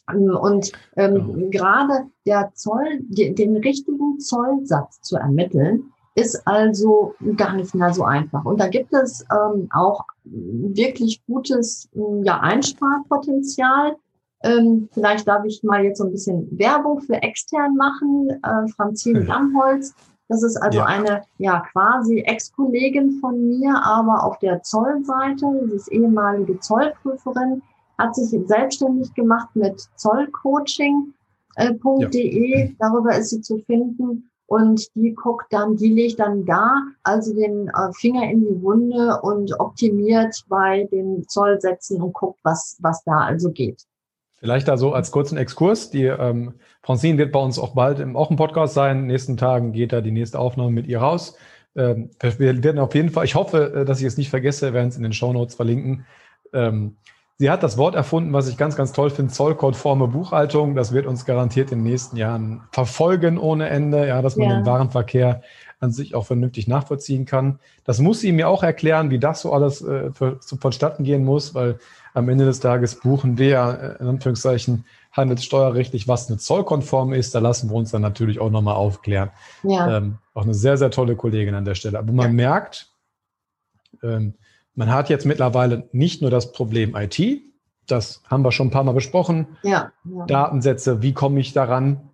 Ja. 0.09 0.15
Ähm, 0.15 0.37
und 0.37 0.73
ähm, 0.97 1.41
ja. 1.41 1.49
gerade 1.51 2.07
der 2.27 2.51
Zoll, 2.55 3.01
die, 3.03 3.35
den 3.35 3.57
richtigen 3.57 4.19
Zollsatz 4.19 5.01
zu 5.01 5.17
ermitteln, 5.17 5.93
ist 6.15 6.47
also 6.47 7.15
gar 7.37 7.55
nicht 7.55 7.75
mehr 7.75 7.93
so 7.93 8.05
einfach. 8.05 8.45
Und 8.45 8.61
da 8.61 8.69
gibt 8.69 8.93
es 8.93 9.25
ähm, 9.33 9.69
auch 9.73 10.05
wirklich 10.25 11.25
gutes 11.27 11.89
ja, 12.23 12.41
Einsparpotenzial. 12.41 13.97
Ähm, 14.43 14.89
vielleicht 14.93 15.27
darf 15.29 15.45
ich 15.45 15.63
mal 15.63 15.85
jetzt 15.85 15.99
so 15.99 16.05
ein 16.05 16.13
bisschen 16.13 16.49
Werbung 16.59 17.01
für 17.01 17.15
extern 17.15 17.77
machen. 17.77 18.29
Äh, 18.43 18.69
Franzine 18.75 19.21
Lammholz, 19.21 19.95
das 20.29 20.43
ist 20.43 20.57
also 20.57 20.79
ja. 20.79 20.87
eine 20.87 21.23
ja 21.39 21.63
quasi 21.73 22.21
Ex-Kollegin 22.21 23.19
von 23.21 23.49
mir, 23.49 23.75
aber 23.85 24.25
auf 24.25 24.39
der 24.39 24.63
Zollseite. 24.63 25.47
Sie 25.69 25.77
ist 25.77 25.93
ehemalige 25.93 26.59
Zollprüferin, 26.59 27.63
hat 27.99 28.15
sich 28.15 28.31
selbstständig 28.47 29.13
gemacht 29.15 29.49
mit 29.55 29.81
zollcoaching.de. 29.97 31.13
Äh, 31.57 32.65
ja. 32.65 32.69
Darüber 32.79 33.17
ist 33.17 33.31
sie 33.31 33.43
zu 33.43 33.59
finden 33.59 34.31
und 34.47 34.87
die 34.95 35.15
guckt 35.15 35.47
dann, 35.51 35.77
die 35.77 35.93
legt 35.93 36.19
dann 36.19 36.45
da 36.45 36.83
also 37.03 37.35
den 37.35 37.69
äh, 37.69 37.93
Finger 37.95 38.31
in 38.31 38.41
die 38.41 38.63
Wunde 38.63 39.21
und 39.23 39.59
optimiert 39.61 40.45
bei 40.49 40.85
den 40.93 41.27
Zollsätzen 41.29 42.01
und 42.01 42.13
guckt, 42.13 42.41
was, 42.43 42.77
was 42.81 43.05
da 43.05 43.19
also 43.19 43.51
geht. 43.51 43.85
Vielleicht 44.43 44.67
da 44.67 44.77
so 44.77 44.93
als 44.93 45.13
kurzen 45.13 45.39
Exkurs. 45.39 45.91
Die 45.91 46.03
ähm, 46.03 46.55
Francine 46.83 47.17
wird 47.17 47.31
bei 47.31 47.39
uns 47.39 47.61
auch 47.61 47.75
bald 47.75 48.01
im 48.01 48.17
auch 48.17 48.29
im 48.29 48.37
Podcast 48.37 48.75
sein. 48.75 48.97
In 48.97 49.03
den 49.05 49.07
nächsten 49.07 49.37
Tagen 49.37 49.73
geht 49.73 49.93
da 49.93 50.01
die 50.01 50.11
nächste 50.11 50.41
Aufnahme 50.41 50.73
mit 50.73 50.89
ihr 50.89 50.99
raus. 50.99 51.37
Ähm, 51.77 52.11
wir 52.21 52.65
werden 52.65 52.81
auf 52.81 52.93
jeden 52.97 53.11
Fall, 53.11 53.25
ich 53.25 53.37
hoffe, 53.37 53.73
äh, 53.73 53.85
dass 53.85 54.01
ich 54.01 54.07
es 54.07 54.17
nicht 54.17 54.31
vergesse, 54.31 54.67
wir 54.67 54.73
werden 54.75 54.89
es 54.89 54.97
in 54.97 55.05
den 55.05 55.13
Show 55.13 55.33
Notes 55.33 55.55
verlinken. 55.55 56.07
Ähm, 56.53 56.97
Sie 57.39 57.51
hat 57.51 57.63
das 57.63 57.77
Wort 57.77 57.95
erfunden, 57.95 58.33
was 58.33 58.49
ich 58.49 58.57
ganz, 58.57 58.77
ganz 58.77 58.93
toll 58.93 59.11
finde, 59.11 59.33
zollkonforme 59.33 60.07
Buchhaltung. 60.07 60.75
Das 60.75 60.93
wird 60.93 61.07
uns 61.07 61.25
garantiert 61.25 61.73
in 61.73 61.79
den 61.79 61.91
nächsten 61.91 62.17
Jahren 62.17 62.63
verfolgen 62.71 63.39
ohne 63.39 63.69
Ende, 63.69 64.07
ja, 64.07 64.23
dass 64.23 64.37
man 64.37 64.49
ja. 64.49 64.57
den 64.57 64.67
Warenverkehr 64.67 65.43
an 65.81 65.91
sich 65.91 66.15
auch 66.15 66.25
vernünftig 66.25 66.69
nachvollziehen 66.69 67.25
kann. 67.25 67.59
Das 67.85 67.99
muss 67.99 68.21
sie 68.21 68.31
mir 68.31 68.49
auch 68.49 68.63
erklären, 68.63 69.11
wie 69.11 69.19
das 69.19 69.41
so 69.41 69.53
alles 69.53 69.83
äh, 69.83 70.13
für, 70.13 70.37
so 70.41 70.57
vonstatten 70.57 71.03
gehen 71.03 71.25
muss, 71.25 71.55
weil 71.55 71.79
am 72.15 72.29
Ende 72.29 72.45
des 72.45 72.61
Tages 72.61 73.01
buchen 73.01 73.39
wir 73.39 73.49
ja 73.49 73.73
äh, 73.73 73.97
in 73.99 74.07
Anführungszeichen 74.07 74.85
handelssteuerrechtlich, 75.11 76.07
was 76.07 76.29
eine 76.29 76.39
zollkonform 76.39 77.13
ist. 77.13 77.35
Da 77.35 77.41
lassen 77.41 77.69
wir 77.71 77.77
uns 77.77 77.91
dann 77.91 78.03
natürlich 78.03 78.39
auch 78.39 78.51
nochmal 78.51 78.77
aufklären. 78.77 79.31
Ja. 79.65 79.97
Ähm, 79.97 80.19
auch 80.35 80.45
eine 80.45 80.55
sehr, 80.55 80.77
sehr 80.77 80.91
tolle 80.91 81.17
Kollegin 81.17 81.55
an 81.55 81.65
der 81.65 81.75
Stelle. 81.75 81.99
Aber 81.99 82.13
man 82.13 82.35
merkt, 82.35 82.93
ähm, 84.03 84.35
man 84.75 84.93
hat 84.93 85.09
jetzt 85.11 85.27
mittlerweile 85.27 85.89
nicht 85.93 86.23
nur 86.23 86.31
das 86.31 86.53
Problem 86.53 86.97
IT, 86.97 87.21
das 87.87 88.23
haben 88.29 88.45
wir 88.45 88.53
schon 88.53 88.69
ein 88.69 88.71
paar 88.71 88.85
Mal 88.85 88.93
besprochen. 88.93 89.47
Ja, 89.63 89.93
ja. 90.05 90.27
Datensätze, 90.27 91.03
wie 91.03 91.13
komme 91.13 91.41
ich 91.41 91.53
daran, 91.53 92.11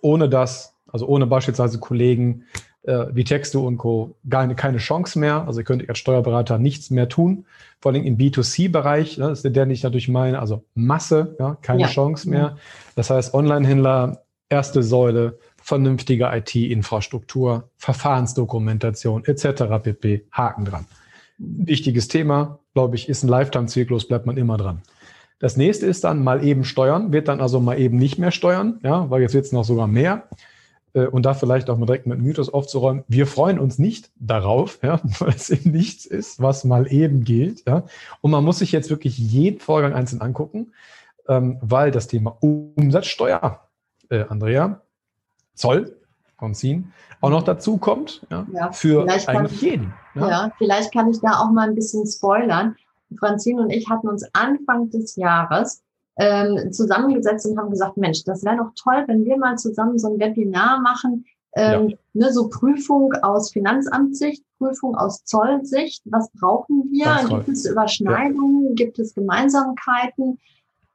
ohne 0.00 0.28
das, 0.28 0.74
also 0.90 1.06
ohne 1.06 1.26
beispielsweise 1.26 1.78
Kollegen 1.78 2.44
äh, 2.82 3.06
wie 3.12 3.24
Texto 3.24 3.66
und 3.66 3.76
Co. 3.76 4.16
Gar 4.28 4.52
keine 4.54 4.78
Chance 4.78 5.18
mehr. 5.18 5.46
Also 5.46 5.60
ihr 5.60 5.64
könnt 5.64 5.88
als 5.88 5.98
Steuerberater 5.98 6.58
nichts 6.58 6.90
mehr 6.90 7.08
tun. 7.08 7.44
Vor 7.80 7.92
allem 7.92 8.04
im 8.04 8.16
B2C-Bereich, 8.16 9.18
ne, 9.18 9.30
ist 9.30 9.44
der 9.44 9.66
nicht 9.66 9.84
natürlich 9.84 10.08
meine, 10.08 10.40
also 10.40 10.64
Masse, 10.74 11.36
ja, 11.38 11.56
keine 11.62 11.82
ja. 11.82 11.88
Chance 11.88 12.28
mehr. 12.28 12.56
Das 12.96 13.10
heißt, 13.10 13.34
Online-Händler, 13.34 14.22
erste 14.48 14.82
Säule, 14.82 15.38
vernünftige 15.62 16.30
IT-Infrastruktur, 16.32 17.68
Verfahrensdokumentation 17.76 19.24
etc. 19.26 19.82
pp. 19.82 20.26
Haken 20.32 20.64
dran 20.64 20.86
wichtiges 21.40 22.08
Thema, 22.08 22.60
glaube 22.74 22.96
ich, 22.96 23.08
ist 23.08 23.22
ein 23.22 23.28
Lifetime-Zyklus, 23.28 24.06
bleibt 24.06 24.26
man 24.26 24.36
immer 24.36 24.56
dran. 24.56 24.82
Das 25.38 25.56
nächste 25.56 25.86
ist 25.86 26.04
dann 26.04 26.22
mal 26.22 26.44
eben 26.44 26.64
steuern, 26.64 27.12
wird 27.12 27.28
dann 27.28 27.40
also 27.40 27.60
mal 27.60 27.78
eben 27.78 27.96
nicht 27.96 28.18
mehr 28.18 28.30
steuern, 28.30 28.78
ja, 28.82 29.08
weil 29.08 29.22
jetzt 29.22 29.34
wird 29.34 29.46
es 29.46 29.52
noch 29.52 29.64
sogar 29.64 29.86
mehr. 29.86 30.28
Äh, 30.92 31.06
und 31.06 31.24
da 31.24 31.34
vielleicht 31.34 31.70
auch 31.70 31.78
mal 31.78 31.86
direkt 31.86 32.06
mit 32.06 32.18
Mythos 32.18 32.50
aufzuräumen. 32.50 33.04
Wir 33.08 33.26
freuen 33.26 33.58
uns 33.58 33.78
nicht 33.78 34.10
darauf, 34.16 34.78
ja, 34.82 35.00
weil 35.18 35.34
es 35.34 35.48
eben 35.50 35.70
nichts 35.70 36.04
ist, 36.04 36.40
was 36.42 36.64
mal 36.64 36.92
eben 36.92 37.24
gilt. 37.24 37.66
Ja. 37.66 37.84
Und 38.20 38.30
man 38.30 38.44
muss 38.44 38.58
sich 38.58 38.72
jetzt 38.72 38.90
wirklich 38.90 39.18
jeden 39.18 39.60
Vorgang 39.60 39.94
einzeln 39.94 40.20
angucken, 40.20 40.72
ähm, 41.26 41.58
weil 41.62 41.90
das 41.90 42.06
Thema 42.06 42.36
Umsatzsteuer, 42.40 43.66
äh, 44.10 44.24
Andrea, 44.28 44.82
Zoll, 45.54 45.96
Konzin, 46.40 46.92
auch 47.20 47.30
noch 47.30 47.42
dazu 47.42 47.76
kommt, 47.76 48.26
ja, 48.30 48.46
ja 48.52 48.72
für 48.72 49.06
eigentlich 49.06 49.60
jeden. 49.60 49.92
Ja. 50.14 50.28
ja, 50.28 50.52
vielleicht 50.58 50.92
kann 50.92 51.10
ich 51.10 51.20
da 51.20 51.40
auch 51.40 51.50
mal 51.50 51.68
ein 51.68 51.74
bisschen 51.74 52.04
spoilern. 52.06 52.74
Franzine 53.18 53.62
und 53.62 53.70
ich 53.70 53.88
hatten 53.88 54.08
uns 54.08 54.24
Anfang 54.32 54.90
des 54.90 55.16
Jahres 55.16 55.82
ähm, 56.16 56.72
zusammengesetzt 56.72 57.46
und 57.46 57.58
haben 57.58 57.70
gesagt, 57.70 57.96
Mensch, 57.96 58.24
das 58.24 58.44
wäre 58.44 58.56
doch 58.56 58.72
toll, 58.74 59.04
wenn 59.06 59.24
wir 59.24 59.36
mal 59.36 59.56
zusammen 59.56 59.98
so 59.98 60.12
ein 60.12 60.18
Webinar 60.18 60.80
machen, 60.80 61.24
ähm, 61.54 61.90
ja. 61.90 61.96
ne, 62.14 62.32
so 62.32 62.48
Prüfung 62.48 63.12
aus 63.22 63.52
Finanzamtssicht, 63.52 64.42
Prüfung 64.58 64.94
aus 64.96 65.24
Zollsicht. 65.24 66.02
Was 66.06 66.30
brauchen 66.38 66.88
wir? 66.90 67.28
Gibt 67.28 67.48
es 67.48 67.66
Überschneidungen? 67.66 68.68
Ja. 68.68 68.74
Gibt 68.74 68.98
es 68.98 69.14
Gemeinsamkeiten? 69.14 70.38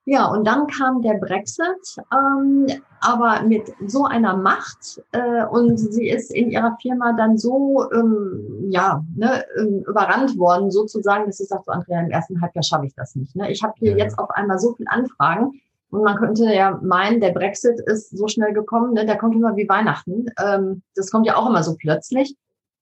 Ja, 0.07 0.27
und 0.27 0.45
dann 0.45 0.67
kam 0.67 1.01
der 1.01 1.15
Brexit, 1.15 1.97
ähm, 2.13 2.67
aber 3.01 3.41
mit 3.41 3.73
so 3.87 4.05
einer 4.05 4.37
Macht 4.37 5.01
äh, 5.11 5.45
und 5.45 5.77
sie 5.79 6.07
ist 6.07 6.31
in 6.31 6.51
ihrer 6.51 6.77
Firma 6.79 7.13
dann 7.13 7.39
so 7.39 7.91
ähm, 7.91 8.67
ja 8.69 9.03
ne, 9.15 9.43
ähm, 9.57 9.83
überrannt 9.87 10.37
worden 10.37 10.69
sozusagen, 10.69 11.25
dass 11.25 11.37
sie 11.37 11.45
sagt, 11.45 11.65
so 11.65 11.71
Andrea, 11.71 12.01
im 12.01 12.11
ersten 12.11 12.39
Halbjahr 12.39 12.63
schaffe 12.63 12.85
ich 12.85 12.93
das 12.93 13.15
nicht. 13.15 13.35
Ne? 13.35 13.51
Ich 13.51 13.63
habe 13.63 13.73
hier 13.77 13.91
ja. 13.91 13.97
jetzt 13.97 14.19
auf 14.19 14.29
einmal 14.29 14.59
so 14.59 14.73
viel 14.75 14.85
Anfragen 14.87 15.59
und 15.89 16.03
man 16.03 16.17
könnte 16.17 16.53
ja 16.53 16.79
meinen, 16.83 17.19
der 17.19 17.31
Brexit 17.31 17.79
ist 17.79 18.15
so 18.15 18.27
schnell 18.27 18.53
gekommen, 18.53 18.93
ne? 18.93 19.07
der 19.07 19.17
kommt 19.17 19.33
immer 19.33 19.55
wie 19.55 19.67
Weihnachten. 19.67 20.27
Ähm, 20.39 20.83
das 20.93 21.09
kommt 21.09 21.25
ja 21.25 21.35
auch 21.35 21.49
immer 21.49 21.63
so 21.63 21.75
plötzlich. 21.79 22.35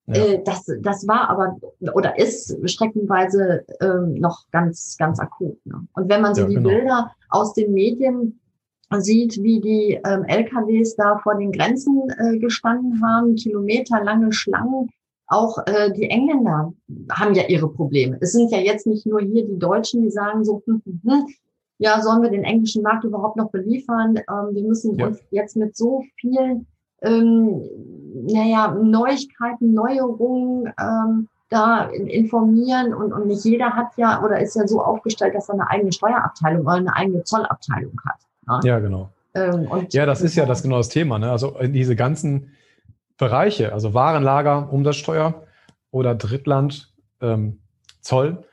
Ja. 0.08 0.16
Äh, 0.16 0.44
das, 0.44 0.66
das 0.82 1.08
war 1.08 1.30
aber 1.30 1.58
oder 1.94 2.18
ist 2.20 2.58
streckenweise 2.70 3.66
ähm, 3.80 4.16
noch 4.16 4.50
ganz, 4.52 4.98
ganz 4.98 5.20
akut. 5.20 5.58
Ne? 5.66 5.88
Und 5.94 6.10
wenn 6.10 6.22
man 6.22 6.36
so 6.36 6.42
ja, 6.42 6.48
die 6.48 6.56
genau. 6.56 6.70
Bilder 6.70 7.12
aus 7.30 7.54
den 7.54 7.74
Medien 7.74 8.40
sieht, 8.98 9.42
wie 9.42 9.60
die 9.60 10.00
ähm, 10.06 10.24
LKWs 10.26 10.96
da 10.96 11.18
vor 11.20 11.36
den 11.36 11.52
Grenzen 11.52 12.04
äh, 12.18 12.38
gestanden 12.38 13.02
haben, 13.04 13.36
kilometerlange 13.36 14.34
Schlangen, 14.34 14.90
auch 15.28 15.58
äh, 15.66 15.92
die 15.94 16.10
Engländer 16.10 16.74
haben 17.12 17.34
ja 17.34 17.48
ihre 17.48 17.70
Probleme. 17.70 18.18
Es 18.22 18.34
sind 18.34 18.52
ja 18.52 18.60
jetzt 18.60 18.86
nicht 18.86 19.06
nur 19.06 19.22
hier 19.22 19.46
die 19.48 19.58
Deutschen, 19.58 20.04
die 20.04 20.12
sagen 20.12 20.44
so, 20.44 20.62
hm, 20.66 20.82
hm, 20.86 21.02
hm, 21.06 21.26
ja, 21.80 22.02
sollen 22.02 22.22
wir 22.22 22.30
den 22.30 22.44
englischen 22.44 22.84
Markt 22.84 23.04
überhaupt 23.04 23.38
noch 23.38 23.50
beliefern? 23.50 24.18
Ähm, 24.18 24.54
wir 24.54 24.64
müssen 24.64 24.98
ja. 25.00 25.08
uns 25.08 25.20
jetzt 25.32 25.56
mit 25.56 25.76
so 25.76 26.04
vielen 26.20 26.68
ähm, 27.04 27.62
naja, 28.26 28.76
Neuigkeiten, 28.82 29.74
Neuerungen 29.74 30.74
ähm, 30.80 31.28
da 31.50 31.84
informieren 31.86 32.94
und, 32.94 33.14
und 33.14 33.28
nicht 33.28 33.46
jeder 33.46 33.72
hat 33.72 33.96
ja 33.98 34.24
oder 34.24 34.40
ist 34.40 34.56
ja 34.56 34.68
so 34.68 34.82
aufgestellt, 34.82 35.36
dass 35.36 35.50
er 35.50 35.54
eine 35.54 35.70
eigene 35.70 35.92
Steuerabteilung 35.92 36.62
oder 36.64 36.76
eine 36.76 36.96
eigene 36.96 37.24
Zollabteilung 37.24 37.94
hat. 38.06 38.20
Ne? 38.48 38.70
Ja, 38.70 38.80
genau. 38.80 39.10
Ähm, 39.36 39.68
ja, 39.92 40.06
das 40.06 40.22
ist 40.22 40.36
ja 40.36 40.46
das 40.46 40.64
genau 40.64 40.78
das 40.78 40.90
Thema. 40.90 41.20
Ne? 41.20 41.32
Also 41.32 41.56
diese 41.62 41.96
ganzen 41.96 42.52
Bereiche, 43.18 43.74
also 43.74 43.94
Warenlager, 43.94 44.72
Umsatzsteuer 44.72 45.44
oder 45.92 46.16
Drittland, 46.16 46.92
ähm, 47.22 47.60
Zoll, 48.02 48.44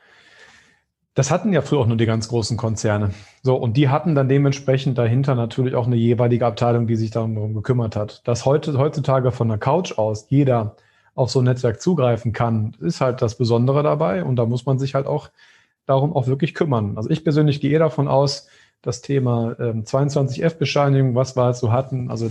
das 1.13 1.29
hatten 1.29 1.51
ja 1.51 1.61
früher 1.61 1.79
auch 1.79 1.87
nur 1.87 1.97
die 1.97 2.05
ganz 2.05 2.29
großen 2.29 2.55
Konzerne. 2.55 3.11
So, 3.43 3.55
und 3.55 3.75
die 3.75 3.89
hatten 3.89 4.15
dann 4.15 4.29
dementsprechend 4.29 4.97
dahinter 4.97 5.35
natürlich 5.35 5.75
auch 5.75 5.85
eine 5.85 5.97
jeweilige 5.97 6.45
Abteilung, 6.45 6.87
die 6.87 6.95
sich 6.95 7.11
darum 7.11 7.53
gekümmert 7.53 7.95
hat. 7.95 8.25
Dass 8.27 8.45
heute, 8.45 8.77
heutzutage 8.77 9.31
von 9.31 9.49
der 9.49 9.57
Couch 9.57 9.97
aus 9.97 10.27
jeder 10.29 10.77
auf 11.13 11.29
so 11.29 11.39
ein 11.39 11.45
Netzwerk 11.45 11.81
zugreifen 11.81 12.31
kann, 12.31 12.77
ist 12.79 13.01
halt 13.01 13.21
das 13.21 13.37
Besondere 13.37 13.83
dabei. 13.83 14.23
Und 14.23 14.37
da 14.37 14.45
muss 14.45 14.65
man 14.65 14.79
sich 14.79 14.95
halt 14.95 15.05
auch 15.05 15.29
darum 15.85 16.15
auch 16.15 16.27
wirklich 16.27 16.53
kümmern. 16.53 16.95
Also 16.95 17.09
ich 17.09 17.25
persönlich 17.25 17.59
gehe 17.59 17.79
davon 17.79 18.07
aus, 18.07 18.47
das 18.81 19.01
Thema 19.01 19.55
ähm, 19.59 19.83
22F-Bescheinigung, 19.83 21.13
was 21.13 21.35
wir 21.35 21.43
halt 21.43 21.55
so 21.55 21.71
hatten, 21.71 22.09
also 22.09 22.27
äh, 22.27 22.29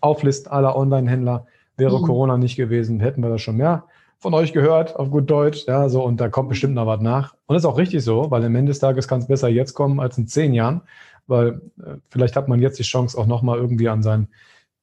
Auflisten 0.00 0.52
aller 0.52 0.76
Online-Händler, 0.76 1.46
wäre 1.76 1.98
mhm. 1.98 2.04
Corona 2.04 2.36
nicht 2.36 2.56
gewesen, 2.56 3.00
hätten 3.00 3.22
wir 3.22 3.30
das 3.30 3.40
schon 3.40 3.56
mehr 3.56 3.84
von 4.18 4.34
euch 4.34 4.52
gehört, 4.52 4.96
auf 4.96 5.10
gut 5.10 5.30
Deutsch. 5.30 5.66
Ja, 5.66 5.88
so, 5.88 6.02
und 6.04 6.20
da 6.20 6.28
kommt 6.28 6.48
bestimmt 6.48 6.74
noch 6.74 6.86
was 6.86 7.00
nach. 7.00 7.34
Und 7.46 7.54
das 7.54 7.62
ist 7.62 7.66
auch 7.66 7.78
richtig 7.78 8.02
so, 8.02 8.30
weil 8.30 8.44
am 8.44 8.56
Ende 8.56 8.70
des 8.70 8.78
Tages 8.78 9.08
kann 9.08 9.20
es 9.20 9.28
besser 9.28 9.48
jetzt 9.48 9.74
kommen 9.74 10.00
als 10.00 10.18
in 10.18 10.26
zehn 10.26 10.54
Jahren, 10.54 10.82
weil 11.26 11.60
äh, 11.78 11.96
vielleicht 12.08 12.36
hat 12.36 12.48
man 12.48 12.60
jetzt 12.60 12.78
die 12.78 12.84
Chance 12.84 13.18
auch 13.18 13.26
nochmal 13.26 13.58
irgendwie 13.58 13.88
an 13.88 14.02
seinen 14.02 14.28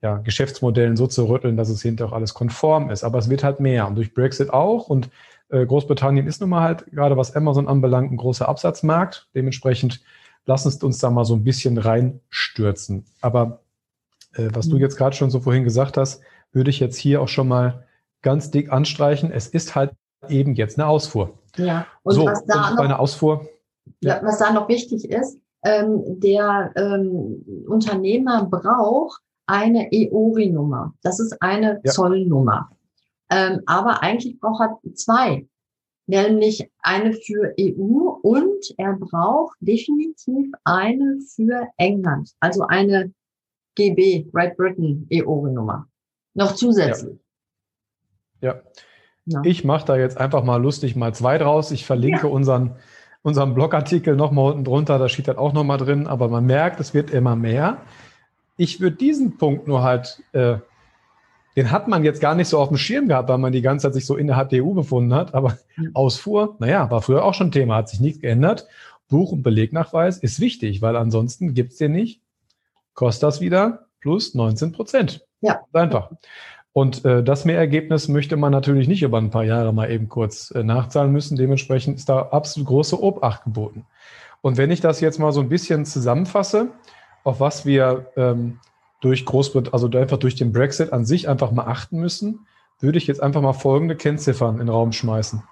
ja, 0.01 0.17
Geschäftsmodellen 0.17 0.97
so 0.97 1.07
zu 1.07 1.29
rütteln, 1.29 1.57
dass 1.57 1.69
es 1.69 1.81
hinterher 1.81 2.11
auch 2.11 2.15
alles 2.15 2.33
konform 2.33 2.89
ist. 2.89 3.03
Aber 3.03 3.17
es 3.17 3.29
wird 3.29 3.43
halt 3.43 3.59
mehr 3.59 3.87
und 3.87 3.95
durch 3.95 4.13
Brexit 4.13 4.51
auch. 4.51 4.87
Und 4.89 5.09
äh, 5.49 5.65
Großbritannien 5.65 6.27
ist 6.27 6.41
nun 6.41 6.49
mal 6.49 6.61
halt 6.61 6.85
gerade 6.91 7.17
was 7.17 7.35
Amazon 7.35 7.67
anbelangt 7.67 8.11
ein 8.11 8.17
großer 8.17 8.47
Absatzmarkt. 8.47 9.29
Dementsprechend 9.33 10.01
lass 10.45 10.65
uns 10.65 10.83
uns 10.83 10.99
da 10.99 11.09
mal 11.09 11.25
so 11.25 11.35
ein 11.35 11.43
bisschen 11.43 11.77
reinstürzen. 11.77 13.05
Aber 13.21 13.61
äh, 14.33 14.49
was 14.53 14.67
du 14.67 14.75
mhm. 14.75 14.81
jetzt 14.81 14.97
gerade 14.97 15.15
schon 15.15 15.31
so 15.31 15.39
vorhin 15.39 15.63
gesagt 15.63 15.97
hast, 15.97 16.21
würde 16.51 16.69
ich 16.69 16.79
jetzt 16.79 16.97
hier 16.97 17.21
auch 17.21 17.29
schon 17.29 17.47
mal 17.47 17.85
ganz 18.23 18.49
dick 18.49 18.71
anstreichen. 18.71 19.31
Es 19.31 19.47
ist 19.47 19.75
halt 19.75 19.91
eben 20.27 20.55
jetzt 20.55 20.79
eine 20.79 20.87
Ausfuhr. 20.87 21.37
Ja, 21.57 21.85
und 22.01 22.15
so, 22.15 22.25
was 22.25 22.43
da 22.45 22.69
und 22.69 22.75
noch, 22.75 22.83
eine 22.83 22.99
Ausfuhr. 22.99 23.47
Ja. 24.01 24.21
Was 24.23 24.39
da 24.39 24.51
noch 24.51 24.67
wichtig 24.67 25.09
ist, 25.09 25.37
ähm, 25.63 26.19
der 26.19 26.71
ähm, 26.75 27.45
Unternehmer 27.67 28.45
braucht 28.45 29.21
eine 29.45 29.91
EORI-Nummer. 29.91 30.93
Das 31.03 31.19
ist 31.19 31.39
eine 31.41 31.81
ja. 31.83 31.91
Zollnummer. 31.91 32.69
Ähm, 33.29 33.61
aber 33.65 34.01
eigentlich 34.01 34.39
braucht 34.39 34.61
er 34.61 34.93
zwei, 34.93 35.47
nämlich 36.07 36.69
eine 36.79 37.13
für 37.13 37.53
EU 37.59 38.19
und 38.21 38.73
er 38.77 38.93
braucht 38.93 39.57
definitiv 39.59 40.51
eine 40.63 41.19
für 41.35 41.67
England, 41.77 42.31
also 42.39 42.63
eine 42.67 43.13
GB, 43.75 44.27
Great 44.31 44.55
Britain 44.57 45.07
EORI-Nummer. 45.09 45.87
Noch 46.35 46.55
zusätzlich. 46.55 47.13
Ja. 47.13 47.22
Ja. 48.43 48.61
Ich 49.43 49.63
mache 49.63 49.85
da 49.85 49.95
jetzt 49.95 50.17
einfach 50.17 50.43
mal 50.43 50.61
lustig 50.61 50.95
mal 50.95 51.13
zwei 51.13 51.37
draus. 51.37 51.71
Ich 51.71 51.85
verlinke 51.85 52.27
ja. 52.27 52.33
unseren, 52.33 52.75
unseren 53.21 53.53
Blogartikel 53.53 54.15
nochmal 54.15 54.51
unten 54.51 54.65
drunter, 54.65 54.99
da 54.99 55.07
steht 55.07 55.27
das 55.27 55.37
auch 55.37 55.53
nochmal 55.53 55.77
drin, 55.77 56.07
aber 56.07 56.27
man 56.27 56.45
merkt, 56.45 56.79
es 56.79 56.93
wird 56.93 57.11
immer 57.11 57.35
mehr. 57.35 57.77
Ich 58.57 58.81
würde 58.81 58.97
diesen 58.97 59.37
Punkt 59.37 59.67
nur 59.67 59.81
halt, 59.81 60.21
äh, 60.33 60.57
den 61.55 61.71
hat 61.71 61.87
man 61.87 62.03
jetzt 62.03 62.19
gar 62.19 62.35
nicht 62.35 62.49
so 62.49 62.59
auf 62.59 62.67
dem 62.67 62.77
Schirm 62.77 63.07
gehabt, 63.07 63.29
weil 63.29 63.37
man 63.37 63.53
die 63.53 63.61
ganze 63.61 63.87
Zeit 63.87 63.93
sich 63.93 64.05
so 64.05 64.17
in 64.17 64.27
der 64.27 64.43
HTU 64.43 64.73
befunden 64.73 65.13
hat, 65.13 65.33
aber 65.33 65.57
mhm. 65.77 65.91
Ausfuhr, 65.93 66.55
naja, 66.59 66.89
war 66.91 67.01
früher 67.01 67.23
auch 67.23 67.33
schon 67.33 67.51
Thema, 67.51 67.77
hat 67.77 67.89
sich 67.89 67.99
nichts 67.99 68.21
geändert. 68.21 68.67
Buch- 69.09 69.31
und 69.31 69.43
Belegnachweis 69.43 70.17
ist 70.17 70.39
wichtig, 70.39 70.81
weil 70.81 70.95
ansonsten 70.95 71.53
gibt 71.53 71.73
es 71.73 71.77
den 71.77 71.91
nicht. 71.91 72.21
Kostet 72.93 73.23
das 73.23 73.41
wieder 73.41 73.87
plus 74.01 74.33
19 74.33 74.71
Prozent. 74.71 75.25
Ja. 75.41 75.61
Einfach. 75.71 76.11
Und 76.73 77.05
äh, 77.05 77.23
das 77.23 77.45
Mehrergebnis 77.45 78.07
möchte 78.07 78.35
man 78.35 78.51
natürlich 78.51 78.87
nicht 78.87 79.03
über 79.03 79.19
ein 79.19 79.29
paar 79.29 79.43
Jahre 79.43 79.71
mal 79.73 79.91
eben 79.91 80.09
kurz 80.09 80.49
äh, 80.51 80.63
nachzahlen 80.63 81.11
müssen. 81.11 81.37
Dementsprechend 81.37 81.97
ist 81.97 82.09
da 82.09 82.23
absolut 82.31 82.67
große 82.67 83.01
Obacht 83.01 83.43
geboten. 83.43 83.85
Und 84.41 84.57
wenn 84.57 84.71
ich 84.71 84.81
das 84.81 84.99
jetzt 84.99 85.19
mal 85.19 85.31
so 85.31 85.39
ein 85.39 85.49
bisschen 85.49 85.85
zusammenfasse, 85.85 86.71
auf 87.23 87.39
was 87.39 87.65
wir 87.65 88.11
ähm, 88.17 88.59
durch 89.01 89.25
Großbritannien, 89.25 89.73
also 89.73 89.97
einfach 89.97 90.17
durch 90.17 90.35
den 90.35 90.51
Brexit 90.51 90.91
an 90.91 91.05
sich 91.05 91.29
einfach 91.29 91.51
mal 91.51 91.65
achten 91.65 91.99
müssen, 91.99 92.47
würde 92.79 92.97
ich 92.97 93.07
jetzt 93.07 93.21
einfach 93.21 93.41
mal 93.41 93.53
folgende 93.53 93.95
Kennziffern 93.95 94.55
in 94.55 94.65
den 94.65 94.69
Raum 94.69 94.91
schmeißen. 94.91 95.43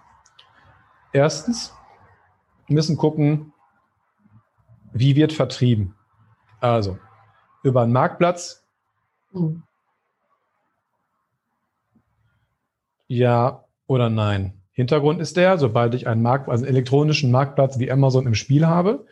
Erstens, 1.13 1.74
müssen 2.67 2.98
gucken, 2.98 3.54
wie 4.93 5.15
wird 5.15 5.34
vertrieben. 5.34 5.95
Also, 6.60 6.98
über 7.63 7.82
einen 7.82 7.93
Marktplatz, 7.93 8.65
mhm. 9.32 9.63
Ja 13.12 13.65
oder 13.88 14.10
nein? 14.10 14.54
Hintergrund 14.71 15.19
ist 15.19 15.36
der, 15.36 15.58
sobald 15.58 15.95
ich 15.95 16.08
einen 16.08 16.21
Markt, 16.21 16.47
also 16.47 16.63
einen 16.63 16.74
elektronischen 16.74 17.30
Marktplatz 17.30 17.78
wie 17.78 17.91
Amazon 17.91 18.26
im 18.26 18.36
Spiel 18.36 18.65
habe 18.65 19.06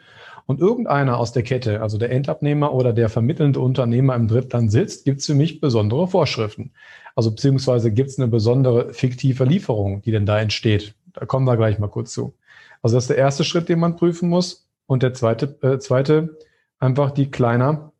und 0.46 0.62
irgendeiner 0.62 1.18
aus 1.18 1.34
der 1.34 1.44
Kette, 1.44 1.82
also 1.82 1.98
der 1.98 2.10
Endabnehmer 2.10 2.74
oder 2.74 2.94
der 2.94 3.10
vermittelnde 3.10 3.60
Unternehmer 3.60 4.16
im 4.16 4.30
Drittland 4.30 4.72
sitzt, 4.72 5.04
gibt 5.04 5.20
es 5.20 5.26
für 5.26 5.34
mich 5.34 5.60
besondere 5.60 6.08
Vorschriften. 6.08 6.72
Also 7.14 7.32
beziehungsweise 7.32 7.92
gibt 7.92 8.10
es 8.12 8.18
eine 8.18 8.30
besondere 8.30 8.94
fiktive 8.94 9.44
Lieferung, 9.44 10.02
die 10.02 10.12
denn 10.12 10.26
da 10.26 10.40
entsteht. 10.40 10.96
Da 11.12 11.26
kommen 11.26 11.46
wir 11.46 11.58
gleich 11.58 11.78
mal 11.78 11.90
kurz 11.90 12.14
zu. 12.14 12.34
Also 12.82 12.96
das 12.96 13.04
ist 13.04 13.10
der 13.10 13.18
erste 13.18 13.44
Schritt, 13.44 13.68
den 13.68 13.80
man 13.80 13.98
prüfen 13.98 14.30
muss. 14.30 14.70
Und 14.86 15.04
der 15.04 15.14
zweite, 15.14 15.58
äh, 15.62 15.78
zweite 15.80 16.38
einfach 16.80 17.12
die 17.12 17.30
kleiner 17.30 17.92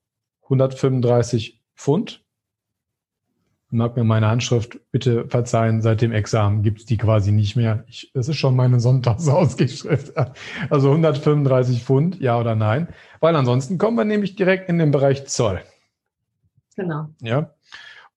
135 0.44 1.60
Pfund 1.76 2.24
mag 3.72 3.96
mir 3.96 4.04
meine 4.04 4.28
Handschrift 4.28 4.80
bitte 4.92 5.28
verzeihen, 5.28 5.82
seit 5.82 6.02
dem 6.02 6.12
Examen 6.12 6.64
gibt 6.64 6.80
es 6.80 6.86
die 6.86 6.98
quasi 6.98 7.32
nicht 7.32 7.56
mehr. 7.56 7.84
Ich, 7.88 8.12
das 8.14 8.28
ist 8.28 8.38
schon 8.38 8.56
meine 8.56 8.80
Sonntagsausgeschrift. 8.80 10.14
Also 10.70 10.90
135 10.90 11.84
Pfund, 11.84 12.20
ja 12.20 12.40
oder 12.40 12.56
nein? 12.56 12.88
Weil 13.20 13.36
ansonsten 13.36 13.78
kommen 13.78 13.98
wir 13.98 14.06
nämlich 14.06 14.36
direkt 14.36 14.70
in 14.70 14.80
den 14.80 14.92
Bereich 14.92 15.26
Zoll. 15.28 15.62
Genau. 16.76 17.10
Ja. 17.22 17.54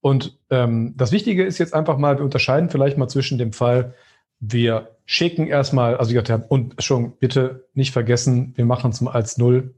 Und 0.01 0.39
ähm, 0.51 0.95
das 0.97 1.13
Wichtige 1.13 1.45
ist 1.45 1.59
jetzt 1.59 1.75
einfach 1.75 1.99
mal, 1.99 2.19
wir 2.19 2.25
unterscheiden 2.25 2.71
vielleicht 2.71 2.99
mal 2.99 3.09
zwischen 3.09 3.39
dem 3.39 3.53
Fall, 3.53 3.95
wir 4.41 4.97
schicken 5.05 5.47
erstmal, 5.47 5.97
also 5.97 6.13
ich 6.13 6.31
habe, 6.31 6.47
und 6.49 6.83
schon 6.83 7.17
bitte 7.19 7.69
nicht 7.75 7.93
vergessen, 7.93 8.53
wir 8.57 8.65
machen 8.65 8.91
es 8.91 9.01
mal 9.01 9.13
als 9.13 9.39
Null 9.39 9.75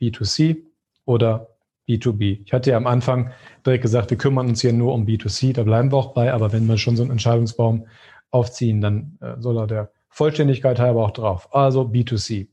B2C 0.00 0.58
oder 1.04 1.51
B2B. 1.88 2.42
Ich 2.44 2.52
hatte 2.52 2.70
ja 2.70 2.76
am 2.76 2.86
Anfang 2.86 3.30
direkt 3.66 3.82
gesagt, 3.82 4.10
wir 4.10 4.18
kümmern 4.18 4.48
uns 4.48 4.60
hier 4.60 4.72
nur 4.72 4.94
um 4.94 5.04
B2C, 5.04 5.52
da 5.52 5.62
bleiben 5.62 5.92
wir 5.92 5.98
auch 5.98 6.14
bei, 6.14 6.32
aber 6.32 6.52
wenn 6.52 6.66
wir 6.66 6.78
schon 6.78 6.96
so 6.96 7.02
einen 7.02 7.12
Entscheidungsbaum 7.12 7.86
aufziehen, 8.30 8.80
dann 8.80 9.18
äh, 9.20 9.34
soll 9.38 9.58
er 9.58 9.66
der 9.66 9.90
Vollständigkeit 10.08 10.78
halber 10.78 11.04
auch 11.04 11.10
drauf. 11.10 11.48
Also 11.52 11.82
B2C. 11.82 12.48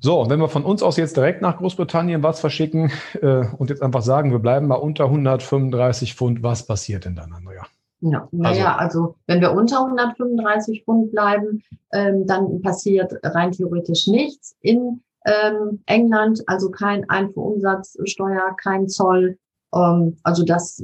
So, 0.00 0.20
und 0.20 0.30
wenn 0.30 0.38
wir 0.38 0.48
von 0.48 0.64
uns 0.64 0.82
aus 0.82 0.96
jetzt 0.96 1.16
direkt 1.16 1.42
nach 1.42 1.56
Großbritannien 1.58 2.22
was 2.22 2.40
verschicken 2.40 2.92
äh, 3.20 3.44
und 3.56 3.70
jetzt 3.70 3.82
einfach 3.82 4.02
sagen, 4.02 4.30
wir 4.30 4.38
bleiben 4.38 4.68
mal 4.68 4.76
unter 4.76 5.04
135 5.04 6.14
Pfund, 6.14 6.42
was 6.42 6.66
passiert 6.66 7.04
denn 7.04 7.16
dann, 7.16 7.32
Andrea? 7.32 7.66
Ja, 8.00 8.28
naja, 8.30 8.76
also, 8.76 9.00
also 9.00 9.16
wenn 9.26 9.40
wir 9.40 9.52
unter 9.52 9.84
135 9.84 10.84
Pfund 10.84 11.10
bleiben, 11.10 11.62
ähm, 11.92 12.26
dann 12.26 12.62
passiert 12.62 13.12
rein 13.24 13.50
theoretisch 13.50 14.06
nichts. 14.06 14.56
In 14.60 15.02
ähm, 15.26 15.82
England, 15.86 16.42
also 16.46 16.70
kein 16.70 17.08
Einfuhrumsatzsteuer, 17.08 18.56
kein 18.56 18.88
Zoll. 18.88 19.38
Ähm, 19.74 20.16
also 20.22 20.44
das, 20.44 20.82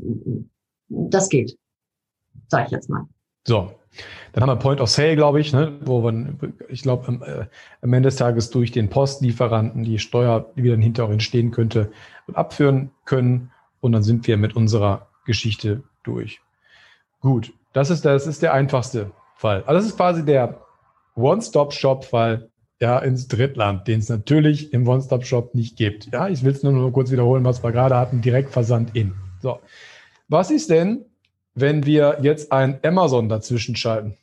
das 0.88 1.28
geht, 1.28 1.56
sage 2.48 2.66
ich 2.66 2.72
jetzt 2.72 2.90
mal. 2.90 3.06
So, 3.46 3.70
dann 4.32 4.42
haben 4.42 4.50
wir 4.50 4.56
Point 4.56 4.80
of 4.80 4.88
Sale, 4.88 5.16
glaube 5.16 5.40
ich, 5.40 5.52
ne, 5.52 5.78
wo 5.82 6.02
wir, 6.02 6.36
ich 6.68 6.82
glaube, 6.82 7.06
am, 7.08 7.22
äh, 7.22 7.46
am, 7.82 7.92
Ende 7.92 8.08
des 8.08 8.16
Tages 8.16 8.50
durch 8.50 8.72
den 8.72 8.88
Postlieferanten 8.88 9.84
die 9.84 9.98
Steuer, 9.98 10.52
die 10.56 10.68
dann 10.68 10.80
hinterher 10.80 11.12
entstehen 11.12 11.50
könnte, 11.50 11.92
abführen 12.32 12.90
können. 13.04 13.50
Und 13.80 13.92
dann 13.92 14.02
sind 14.02 14.26
wir 14.26 14.36
mit 14.38 14.56
unserer 14.56 15.08
Geschichte 15.26 15.82
durch. 16.02 16.40
Gut, 17.20 17.52
das 17.72 17.90
ist, 17.90 18.04
das 18.04 18.26
ist 18.26 18.42
der 18.42 18.54
einfachste 18.54 19.12
Fall. 19.36 19.62
Also 19.66 19.74
das 19.74 19.86
ist 19.86 19.96
quasi 19.96 20.24
der 20.24 20.60
One-Stop-Shop-Fall 21.16 22.48
ja, 22.80 22.98
ins 22.98 23.28
Drittland, 23.28 23.86
den 23.86 24.00
es 24.00 24.08
natürlich 24.08 24.72
im 24.72 24.86
One-Stop-Shop 24.86 25.54
nicht 25.54 25.76
gibt. 25.76 26.12
Ja, 26.12 26.28
ich 26.28 26.44
will 26.44 26.52
es 26.52 26.62
nur 26.62 26.72
noch 26.72 26.90
kurz 26.90 27.10
wiederholen, 27.10 27.44
was 27.44 27.62
wir 27.62 27.72
gerade 27.72 27.96
hatten, 27.96 28.20
Direktversand 28.20 28.94
in. 28.96 29.14
So. 29.40 29.60
Was 30.28 30.50
ist 30.50 30.70
denn, 30.70 31.04
wenn 31.54 31.86
wir 31.86 32.18
jetzt 32.22 32.50
ein 32.50 32.80
Amazon 32.82 33.28
dazwischen 33.28 33.76
schalten? 33.76 34.16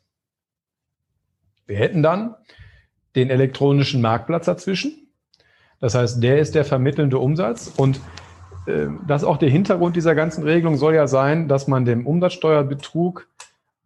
Wir 1.65 1.77
hätten 1.77 2.03
dann 2.03 2.35
den 3.15 3.29
elektronischen 3.29 4.01
Marktplatz 4.01 4.45
dazwischen. 4.45 5.07
Das 5.79 5.95
heißt, 5.95 6.21
der 6.21 6.39
ist 6.39 6.53
der 6.53 6.65
vermittelnde 6.65 7.17
Umsatz 7.17 7.71
und 7.75 7.99
äh, 8.67 8.87
das 9.07 9.23
ist 9.23 9.27
auch 9.27 9.37
der 9.37 9.49
Hintergrund 9.49 9.95
dieser 9.95 10.15
ganzen 10.15 10.43
Regelung 10.43 10.77
soll 10.77 10.93
ja 10.93 11.07
sein, 11.07 11.47
dass 11.47 11.67
man 11.67 11.85
dem 11.85 12.05
Umsatzsteuerbetrug 12.05 13.27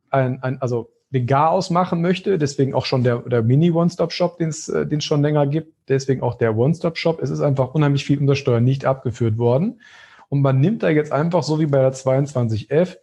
ein, 0.09 0.41
ein 0.43 0.61
also 0.61 0.89
den 1.15 1.25
Garaus 1.25 1.71
möchte. 1.71 2.37
Deswegen 2.37 2.73
auch 2.73 2.85
schon 2.85 3.03
der, 3.03 3.19
der 3.19 3.41
Mini-One-Stop-Shop, 3.41 4.37
den 4.37 4.49
es 4.49 4.69
äh, 4.69 5.01
schon 5.01 5.21
länger 5.21 5.47
gibt. 5.47 5.73
Deswegen 5.87 6.21
auch 6.21 6.35
der 6.35 6.57
One-Stop-Shop. 6.57 7.21
Es 7.21 7.29
ist 7.29 7.41
einfach 7.41 7.73
unheimlich 7.73 8.05
viel 8.05 8.19
Untersteuer 8.19 8.59
nicht 8.59 8.85
abgeführt 8.85 9.37
worden. 9.37 9.81
Und 10.29 10.41
man 10.41 10.59
nimmt 10.59 10.83
da 10.83 10.89
jetzt 10.89 11.11
einfach, 11.11 11.43
so 11.43 11.59
wie 11.59 11.65
bei 11.65 11.79
der 11.79 11.93
22F, 11.93 12.97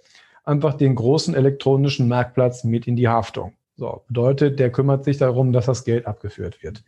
einfach 0.45 0.75
den 0.75 0.95
großen 0.95 1.35
elektronischen 1.35 2.09
Marktplatz 2.09 2.65
mit 2.65 2.87
in 2.87 2.97
die 2.97 3.09
Haftung. 3.09 3.55
So, 3.77 4.03
bedeutet, 4.09 4.61
der 4.61 4.71
kümmert 4.71 5.05
sich 5.05 5.19
darum, 5.19 5.53
dass 5.53 5.67
das 5.67 5.85
Geld 5.85 6.07
abgeführt 6.07 6.63
wird. 6.63 6.85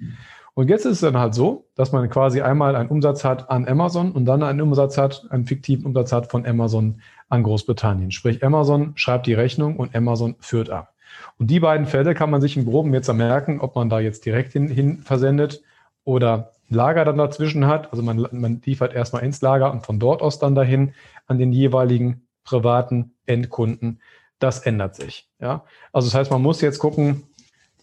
Und 0.54 0.68
jetzt 0.68 0.84
ist 0.84 0.92
es 0.92 1.00
dann 1.00 1.18
halt 1.18 1.34
so, 1.34 1.66
dass 1.74 1.90
man 1.90 2.08
quasi 2.10 2.40
einmal 2.40 2.76
einen 2.76 2.88
Umsatz 2.88 3.24
hat 3.24 3.50
an 3.50 3.66
Amazon 3.66 4.12
und 4.12 4.24
dann 4.26 4.42
einen 4.42 4.60
Umsatz 4.60 4.98
hat, 4.98 5.26
einen 5.30 5.46
fiktiven 5.46 5.86
Umsatz 5.86 6.12
hat 6.12 6.30
von 6.30 6.46
Amazon 6.46 7.00
an 7.28 7.42
Großbritannien. 7.42 8.12
Sprich, 8.12 8.44
Amazon 8.44 8.92
schreibt 8.94 9.26
die 9.26 9.34
Rechnung 9.34 9.76
und 9.76 9.96
Amazon 9.96 10.36
führt 10.38 10.70
ab. 10.70 10.93
Und 11.38 11.50
die 11.50 11.60
beiden 11.60 11.86
Fälle 11.86 12.14
kann 12.14 12.30
man 12.30 12.40
sich 12.40 12.56
im 12.56 12.64
Groben 12.64 12.92
jetzt 12.94 13.12
merken, 13.12 13.60
ob 13.60 13.74
man 13.74 13.88
da 13.88 14.00
jetzt 14.00 14.24
direkt 14.24 14.52
hin, 14.52 14.68
hin 14.68 14.98
versendet 14.98 15.62
oder 16.04 16.52
Lager 16.68 17.04
dann 17.04 17.18
dazwischen 17.18 17.66
hat. 17.66 17.90
Also 17.92 18.02
man, 18.02 18.26
man 18.32 18.62
liefert 18.64 18.94
erstmal 18.94 19.22
ins 19.22 19.42
Lager 19.42 19.72
und 19.72 19.84
von 19.84 19.98
dort 19.98 20.22
aus 20.22 20.38
dann 20.38 20.54
dahin 20.54 20.94
an 21.26 21.38
den 21.38 21.52
jeweiligen 21.52 22.26
privaten 22.44 23.12
Endkunden. 23.26 24.00
Das 24.38 24.60
ändert 24.60 24.96
sich. 24.96 25.28
Ja? 25.40 25.64
Also 25.92 26.08
das 26.08 26.14
heißt, 26.14 26.30
man 26.30 26.42
muss 26.42 26.60
jetzt 26.60 26.78
gucken, 26.78 27.24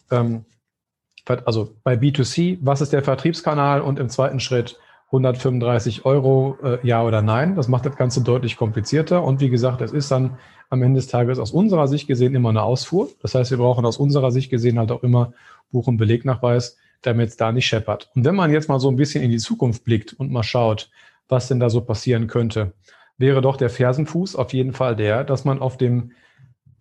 ähm, 0.10 0.46
also 1.26 1.76
bei 1.84 1.94
B2C, 1.94 2.58
was 2.62 2.82
ist 2.82 2.94
der 2.94 3.04
Vertriebskanal 3.04 3.82
und 3.82 4.00
im 4.00 4.10
zweiten 4.10 4.40
Schritt 4.40 4.78
135 5.12 6.06
Euro, 6.06 6.58
äh, 6.64 6.80
ja 6.84 7.04
oder 7.04 7.22
nein. 7.22 7.56
Das 7.56 7.68
macht 7.68 7.86
das 7.86 7.98
Ganze 7.98 8.22
deutlich 8.22 8.56
komplizierter. 8.56 9.24
Und 9.24 9.42
wie 9.42 9.50
gesagt, 9.50 9.82
es 9.82 9.92
ist 9.92 10.10
dann 10.10 10.38
am 10.70 10.82
Ende 10.84 11.00
des 11.00 11.08
Tages 11.08 11.38
aus 11.38 11.52
unserer 11.52 11.90
Sicht 11.90 12.08
gesehen 12.08 12.34
immer 12.34 12.50
eine 12.50 12.64
Ausfuhr. 12.64 13.10
Das 13.22 13.36
heißt, 13.36 13.52
wir 13.52 13.58
brauchen 13.58 13.86
aus 13.86 13.98
unserer 13.98 14.32
Sicht 14.32 14.50
gesehen 14.50 14.80
halt 14.80 14.92
auch 14.92 15.04
immer 15.04 15.34
Buch- 15.72 15.88
und 15.88 15.98
Belegnachweis, 15.98 16.78
damit 17.02 17.30
es 17.30 17.38
da 17.38 17.52
nicht 17.52 17.66
scheppert. 17.66 18.10
Und 18.16 18.24
wenn 18.24 18.36
man 18.36 18.52
jetzt 18.52 18.70
mal 18.70 18.80
so 18.80 18.90
ein 18.90 18.96
bisschen 18.96 19.22
in 19.22 19.32
die 19.32 19.38
Zukunft 19.38 19.84
blickt 19.84 20.14
und 20.14 20.32
mal 20.32 20.44
schaut, 20.44 20.90
was 21.28 21.50
denn 21.50 21.60
da 21.60 21.70
so 21.70 21.82
passieren 21.82 22.28
könnte, 22.28 22.74
wäre 23.18 23.42
doch 23.42 23.58
der 23.58 23.70
Fersenfuß 23.70 24.38
auf 24.38 24.54
jeden 24.54 24.72
Fall 24.72 24.96
der, 24.96 25.26
dass 25.26 25.44
man 25.44 25.60
auf 25.60 25.78
dem 25.78 26.12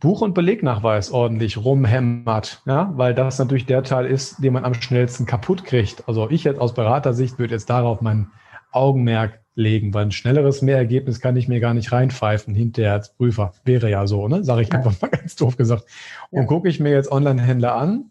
Buch- 0.01 0.23
und 0.23 0.35
Belegnachweis 0.35 1.11
ordentlich 1.11 1.59
rumhämmert, 1.59 2.63
ja, 2.67 2.93
weil 2.97 3.15
das 3.15 3.39
natürlich 3.39 3.67
der 3.67 3.83
Teil 3.83 4.07
ist, 4.07 4.43
den 4.43 4.55
man 4.55 4.65
am 4.65 4.75
schnellsten 4.75 5.27
kaputt 5.27 5.65
kriegt. 5.65 6.09
Also 6.09 6.31
ich 6.31 6.45
jetzt 6.45 6.61
aus 6.61 6.75
Beratersicht 6.75 7.39
würde 7.39 7.55
jetzt 7.55 7.69
darauf 7.69 8.01
mein 8.01 8.29
Augenmerk 8.73 9.41
legen, 9.55 9.93
weil 9.93 10.07
ein 10.07 10.13
schnelleres 10.13 10.63
Mehrergebnis 10.63 11.21
kann 11.21 11.37
ich 11.37 11.49
mir 11.49 11.61
gar 11.61 11.75
nicht 11.75 11.93
reinpfeifen 11.93 12.55
hinterher 12.55 12.95
als 12.95 13.13
Prüfer. 13.13 13.53
Wäre 13.65 13.91
ja 13.91 14.07
so, 14.07 14.27
ne? 14.27 14.43
Sage 14.43 14.63
ich 14.63 14.69
ja. 14.69 14.77
einfach 14.77 14.99
mal 15.01 15.09
ganz 15.11 15.37
doof 15.37 15.57
gesagt. 15.57 15.85
Und 16.31 16.43
ja. 16.43 16.47
gucke 16.47 16.69
ich 16.69 16.81
mir 16.81 16.91
jetzt 16.93 17.13
Online-Händler 17.13 17.75
an 17.75 18.07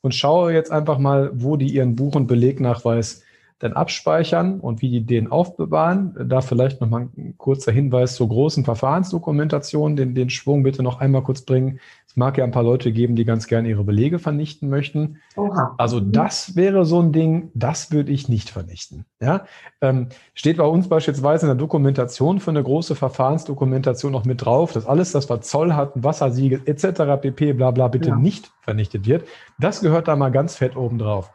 und 0.00 0.14
schaue 0.14 0.54
jetzt 0.54 0.70
einfach 0.70 0.98
mal, 0.98 1.30
wo 1.34 1.56
die 1.56 1.68
ihren 1.68 1.96
Buch- 1.96 2.14
und 2.14 2.28
Belegnachweis 2.28 3.22
dann 3.58 3.72
abspeichern 3.72 4.60
und 4.60 4.82
wie 4.82 4.90
die 4.90 5.06
den 5.06 5.30
aufbewahren. 5.32 6.14
Da 6.28 6.42
vielleicht 6.42 6.80
nochmal 6.80 7.08
ein 7.16 7.34
kurzer 7.38 7.72
Hinweis 7.72 8.14
zur 8.14 8.28
großen 8.28 8.64
Verfahrensdokumentation, 8.64 9.96
den, 9.96 10.14
den 10.14 10.28
Schwung 10.28 10.62
bitte 10.62 10.82
noch 10.82 11.00
einmal 11.00 11.22
kurz 11.22 11.40
bringen. 11.40 11.80
Es 12.06 12.16
mag 12.16 12.36
ja 12.36 12.44
ein 12.44 12.50
paar 12.50 12.62
Leute 12.62 12.92
geben, 12.92 13.16
die 13.16 13.24
ganz 13.24 13.46
gerne 13.46 13.68
ihre 13.68 13.82
Belege 13.82 14.18
vernichten 14.18 14.68
möchten. 14.68 15.20
Oha. 15.36 15.74
Also 15.78 16.00
mhm. 16.00 16.12
das 16.12 16.54
wäre 16.54 16.84
so 16.84 17.00
ein 17.00 17.12
Ding, 17.12 17.50
das 17.54 17.90
würde 17.92 18.12
ich 18.12 18.28
nicht 18.28 18.50
vernichten. 18.50 19.06
Ja? 19.20 19.46
Ähm, 19.80 20.08
steht 20.34 20.58
bei 20.58 20.64
uns 20.64 20.88
beispielsweise 20.88 21.46
in 21.46 21.48
der 21.48 21.56
Dokumentation 21.56 22.40
für 22.40 22.50
eine 22.50 22.62
große 22.62 22.94
Verfahrensdokumentation 22.94 24.12
noch 24.12 24.26
mit 24.26 24.44
drauf, 24.44 24.74
dass 24.74 24.86
alles, 24.86 25.12
das 25.12 25.30
was 25.30 25.48
Zoll 25.48 25.72
hat, 25.72 25.96
ein 25.96 26.04
Wassersiegel 26.04 26.60
etc. 26.66 27.22
pp. 27.22 27.54
bla 27.54 27.70
bla 27.70 27.88
bitte 27.88 28.10
ja. 28.10 28.16
nicht 28.16 28.52
vernichtet 28.60 29.06
wird. 29.06 29.26
Das 29.58 29.80
gehört 29.80 30.08
da 30.08 30.16
mal 30.16 30.30
ganz 30.30 30.56
fett 30.56 30.76
oben 30.76 30.98
drauf. 30.98 31.30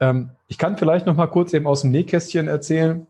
Ähm, 0.00 0.30
ich 0.48 0.58
kann 0.58 0.76
vielleicht 0.76 1.06
noch 1.06 1.16
mal 1.16 1.26
kurz 1.26 1.52
eben 1.52 1.66
aus 1.66 1.82
dem 1.82 1.90
Nähkästchen 1.90 2.48
erzählen, 2.48 3.06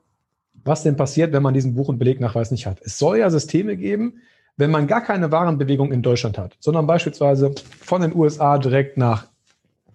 was 0.64 0.83
denn 0.83 0.96
passiert, 0.96 1.33
wenn 1.33 1.42
man 1.42 1.55
diesen 1.55 1.75
Buch- 1.75 1.88
und 1.88 1.99
Belegnachweis 1.99 2.51
nicht 2.51 2.66
hat. 2.66 2.81
Es 2.83 2.99
soll 2.99 3.18
ja 3.18 3.31
Systeme 3.31 3.77
geben, 3.77 4.20
wenn 4.57 4.70
man 4.70 4.87
gar 4.87 5.03
keine 5.03 5.31
Warenbewegung 5.31 5.92
in 5.92 6.03
Deutschland 6.03 6.38
hat, 6.38 6.57
sondern 6.61 6.87
beispielsweise 6.87 7.55
von 7.81 8.01
den 8.01 8.14
USA 8.14 8.59
direkt 8.59 8.96
nach 8.96 9.27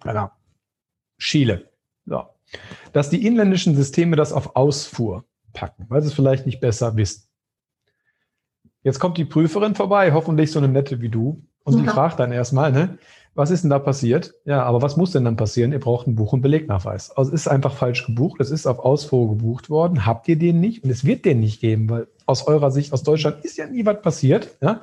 ja, 0.04 0.32
Chile. 1.18 1.68
So. 2.06 2.24
Dass 2.92 3.10
die 3.10 3.26
inländischen 3.26 3.74
Systeme 3.74 4.16
das 4.16 4.32
auf 4.32 4.56
Ausfuhr 4.56 5.24
packen, 5.52 5.86
weil 5.88 6.02
sie 6.02 6.08
es 6.08 6.14
vielleicht 6.14 6.46
nicht 6.46 6.60
besser 6.60 6.96
wissen. 6.96 7.24
Jetzt 8.82 8.98
kommt 8.98 9.18
die 9.18 9.24
Prüferin 9.24 9.74
vorbei, 9.74 10.12
hoffentlich 10.12 10.50
so 10.50 10.58
eine 10.58 10.68
nette 10.68 11.00
wie 11.00 11.08
du, 11.08 11.42
und 11.64 11.78
die 11.80 11.86
fragt 11.86 12.18
dann 12.18 12.32
erstmal, 12.32 12.72
ne, 12.72 12.98
was 13.34 13.50
ist 13.50 13.62
denn 13.62 13.70
da 13.70 13.78
passiert? 13.78 14.34
Ja, 14.44 14.62
aber 14.62 14.82
was 14.82 14.96
muss 14.96 15.12
denn 15.12 15.24
dann 15.24 15.36
passieren? 15.36 15.72
Ihr 15.72 15.80
braucht 15.80 16.06
ein 16.06 16.14
Buch- 16.14 16.34
und 16.34 16.42
Belegnachweis. 16.42 17.10
Also 17.12 17.32
es 17.32 17.42
ist 17.42 17.48
einfach 17.48 17.74
falsch 17.74 18.04
gebucht. 18.06 18.40
Es 18.40 18.50
ist 18.50 18.66
auf 18.66 18.78
Ausfuhr 18.78 19.28
gebucht 19.30 19.70
worden. 19.70 20.04
Habt 20.04 20.28
ihr 20.28 20.38
den 20.38 20.60
nicht? 20.60 20.84
Und 20.84 20.90
es 20.90 21.04
wird 21.04 21.24
den 21.24 21.40
nicht 21.40 21.60
geben, 21.60 21.88
weil 21.88 22.08
aus 22.26 22.46
eurer 22.46 22.70
Sicht, 22.70 22.92
aus 22.92 23.02
Deutschland 23.02 23.44
ist 23.44 23.56
ja 23.56 23.66
nie 23.66 23.86
was 23.86 24.02
passiert. 24.02 24.56
Ja? 24.60 24.82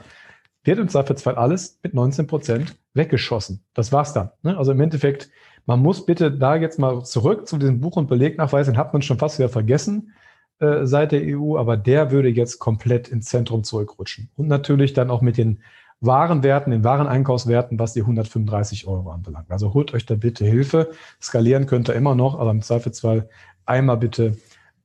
Wird 0.63 0.79
im 0.79 0.89
Zweifelsfall 0.89 1.35
alles 1.35 1.79
mit 1.83 1.93
19 1.93 2.25
Prozent 2.25 2.75
weggeschossen. 2.93 3.63
Das 3.75 3.91
war's 3.91 4.13
dann. 4.13 4.31
Ne? 4.41 4.57
Also 4.57 4.71
im 4.71 4.81
Endeffekt, 4.81 5.29
man 5.67 5.79
muss 5.79 6.05
bitte 6.05 6.31
da 6.31 6.55
jetzt 6.55 6.79
mal 6.79 7.03
zurück 7.03 7.47
zu 7.47 7.59
diesem 7.59 7.79
Buch- 7.79 7.97
und 7.97 8.07
Belegnachweis. 8.07 8.65
Den 8.65 8.77
hat 8.77 8.93
man 8.93 9.03
schon 9.03 9.19
fast 9.19 9.37
wieder 9.37 9.49
vergessen 9.49 10.13
äh, 10.57 10.85
seit 10.85 11.11
der 11.11 11.21
EU, 11.23 11.55
aber 11.55 11.77
der 11.77 12.09
würde 12.09 12.29
jetzt 12.29 12.57
komplett 12.57 13.09
ins 13.09 13.27
Zentrum 13.27 13.63
zurückrutschen. 13.63 14.31
Und 14.35 14.47
natürlich 14.47 14.93
dann 14.93 15.11
auch 15.11 15.21
mit 15.21 15.37
den 15.37 15.61
Warenwerten, 16.01 16.71
den 16.71 16.83
Wareneinkaufswerten, 16.83 17.77
was 17.77 17.93
die 17.93 18.01
135 18.01 18.87
Euro 18.87 19.11
anbelangt. 19.11 19.51
Also 19.51 19.73
holt 19.73 19.93
euch 19.93 20.05
da 20.05 20.15
bitte 20.15 20.45
Hilfe. 20.45 20.91
Skalieren 21.21 21.65
könnt 21.65 21.89
ihr 21.89 21.95
immer 21.95 22.15
noch, 22.15 22.39
aber 22.39 22.51
im 22.51 22.61
Zweifelsfall 22.61 23.29
einmal 23.65 23.97
bitte 23.97 24.37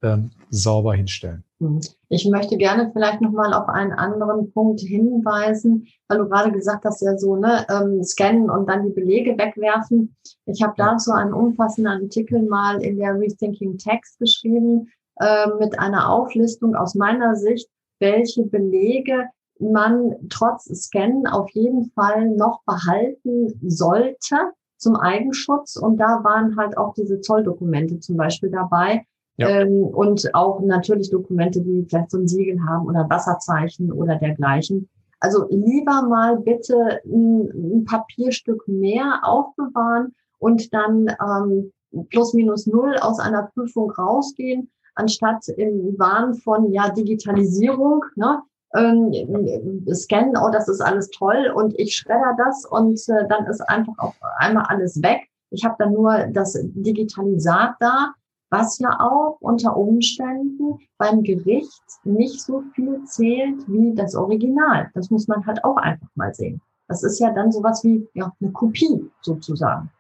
ähm, 0.03 0.31
sauber 0.51 0.95
hinstellen. 0.95 1.45
Mhm. 1.59 1.81
Ich 2.09 2.29
möchte 2.29 2.57
gerne 2.57 2.91
vielleicht 2.93 3.21
nochmal 3.21 3.55
auf 3.55 3.69
einen 3.69 3.93
anderen 3.93 4.53
Punkt 4.53 4.81
hinweisen, 4.81 5.87
weil 6.09 6.19
du 6.19 6.29
gerade 6.29 6.53
gesagt 6.53 6.85
hast, 6.85 7.01
ja 7.01 7.17
so, 7.17 7.37
ne, 7.37 7.67
ähm, 7.71 8.03
scannen 8.05 8.51
und 8.51 8.69
dann 8.69 8.85
die 8.87 8.93
Belege 8.93 9.37
wegwerfen. 9.39 10.15
Ich 10.47 10.63
habe 10.63 10.75
dazu 10.77 11.13
einen 11.13 11.33
umfassenden 11.33 12.03
Artikel 12.03 12.43
mal 12.43 12.83
in 12.83 12.99
der 12.99 13.19
Rethinking 13.19 13.79
Text 13.79 14.19
geschrieben, 14.19 14.89
äh, 15.21 15.47
mit 15.59 15.79
einer 15.79 16.11
Auflistung 16.11 16.75
aus 16.75 16.95
meiner 16.95 17.35
Sicht, 17.37 17.69
welche 18.01 18.45
Belege 18.45 19.25
man 19.59 20.15
trotz 20.31 20.65
Scannen 20.65 21.27
auf 21.27 21.51
jeden 21.51 21.91
Fall 21.91 22.31
noch 22.31 22.63
behalten 22.65 23.59
sollte 23.63 24.37
zum 24.77 24.97
Eigenschutz. 24.97 25.77
Und 25.77 25.99
da 25.99 26.23
waren 26.25 26.57
halt 26.57 26.77
auch 26.77 26.95
diese 26.95 27.21
Zolldokumente 27.21 28.01
zum 28.01 28.17
Beispiel 28.17 28.51
dabei. 28.51 29.07
Ja. 29.37 29.49
Ähm, 29.49 29.83
und 29.83 30.33
auch 30.35 30.61
natürlich 30.61 31.11
Dokumente, 31.11 31.61
die 31.61 31.87
vielleicht 31.89 32.11
so 32.11 32.19
ein 32.19 32.29
Siegel 32.29 32.59
haben 32.69 32.87
oder 32.87 33.09
Wasserzeichen 33.09 33.91
oder 33.91 34.17
dergleichen. 34.17 34.89
Also 35.21 35.47
lieber 35.49 36.03
mal 36.03 36.39
bitte 36.39 37.01
ein, 37.05 37.49
ein 37.51 37.85
Papierstück 37.85 38.69
mehr 38.69 39.21
aufbewahren 39.23 40.15
und 40.39 40.73
dann 40.73 41.07
ähm, 41.21 41.73
plus 42.11 42.35
minus 42.35 42.67
null 42.67 42.97
aus 43.01 43.19
einer 43.19 43.51
Prüfung 43.55 43.91
rausgehen, 43.91 44.71
anstatt 44.95 45.49
im 45.49 45.99
Wahn 45.99 46.35
von 46.35 46.73
ja 46.73 46.91
Digitalisierung, 46.91 48.05
ne, 48.17 48.43
ähm, 48.75 49.85
scannen, 49.93 50.37
oh, 50.37 50.51
das 50.51 50.69
ist 50.69 50.81
alles 50.81 51.11
toll 51.11 51.53
und 51.55 51.79
ich 51.79 51.97
schredder 51.97 52.37
das 52.37 52.65
und 52.67 53.01
äh, 53.09 53.27
dann 53.29 53.47
ist 53.47 53.61
einfach 53.69 53.97
auf 53.99 54.15
einmal 54.39 54.65
alles 54.69 55.01
weg. 55.03 55.23
Ich 55.51 55.65
habe 55.65 55.77
dann 55.79 55.93
nur 55.93 56.27
das 56.33 56.59
Digitalisat 56.63 57.77
da, 57.79 58.13
was 58.51 58.79
ja 58.79 58.99
auch 59.01 59.37
unter 59.41 59.77
Umständen 59.77 60.79
beim 60.99 61.23
Gericht 61.23 61.83
nicht 62.05 62.41
so 62.41 62.63
viel 62.75 63.03
zählt 63.05 63.67
wie 63.69 63.95
das 63.95 64.15
Original. 64.15 64.91
Das 64.95 65.11
muss 65.11 65.29
man 65.29 65.47
halt 65.47 65.65
auch 65.65 65.77
einfach 65.77 66.09
mal 66.15 66.35
sehen. 66.35 66.61
Das 66.89 67.03
ist 67.03 67.19
ja 67.19 67.33
dann 67.33 67.51
sowas 67.53 67.83
wie 67.85 68.07
ja, 68.15 68.33
eine 68.41 68.53
Kopie 68.53 69.11
sozusagen. 69.23 69.91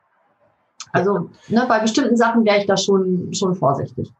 Also 0.93 1.31
ne, 1.49 1.65
bei 1.67 1.81
bestimmten 1.81 2.17
Sachen 2.17 2.45
wäre 2.45 2.59
ich 2.59 2.67
da 2.67 2.77
schon, 2.77 3.33
schon 3.35 3.55
vorsichtig. 3.55 4.13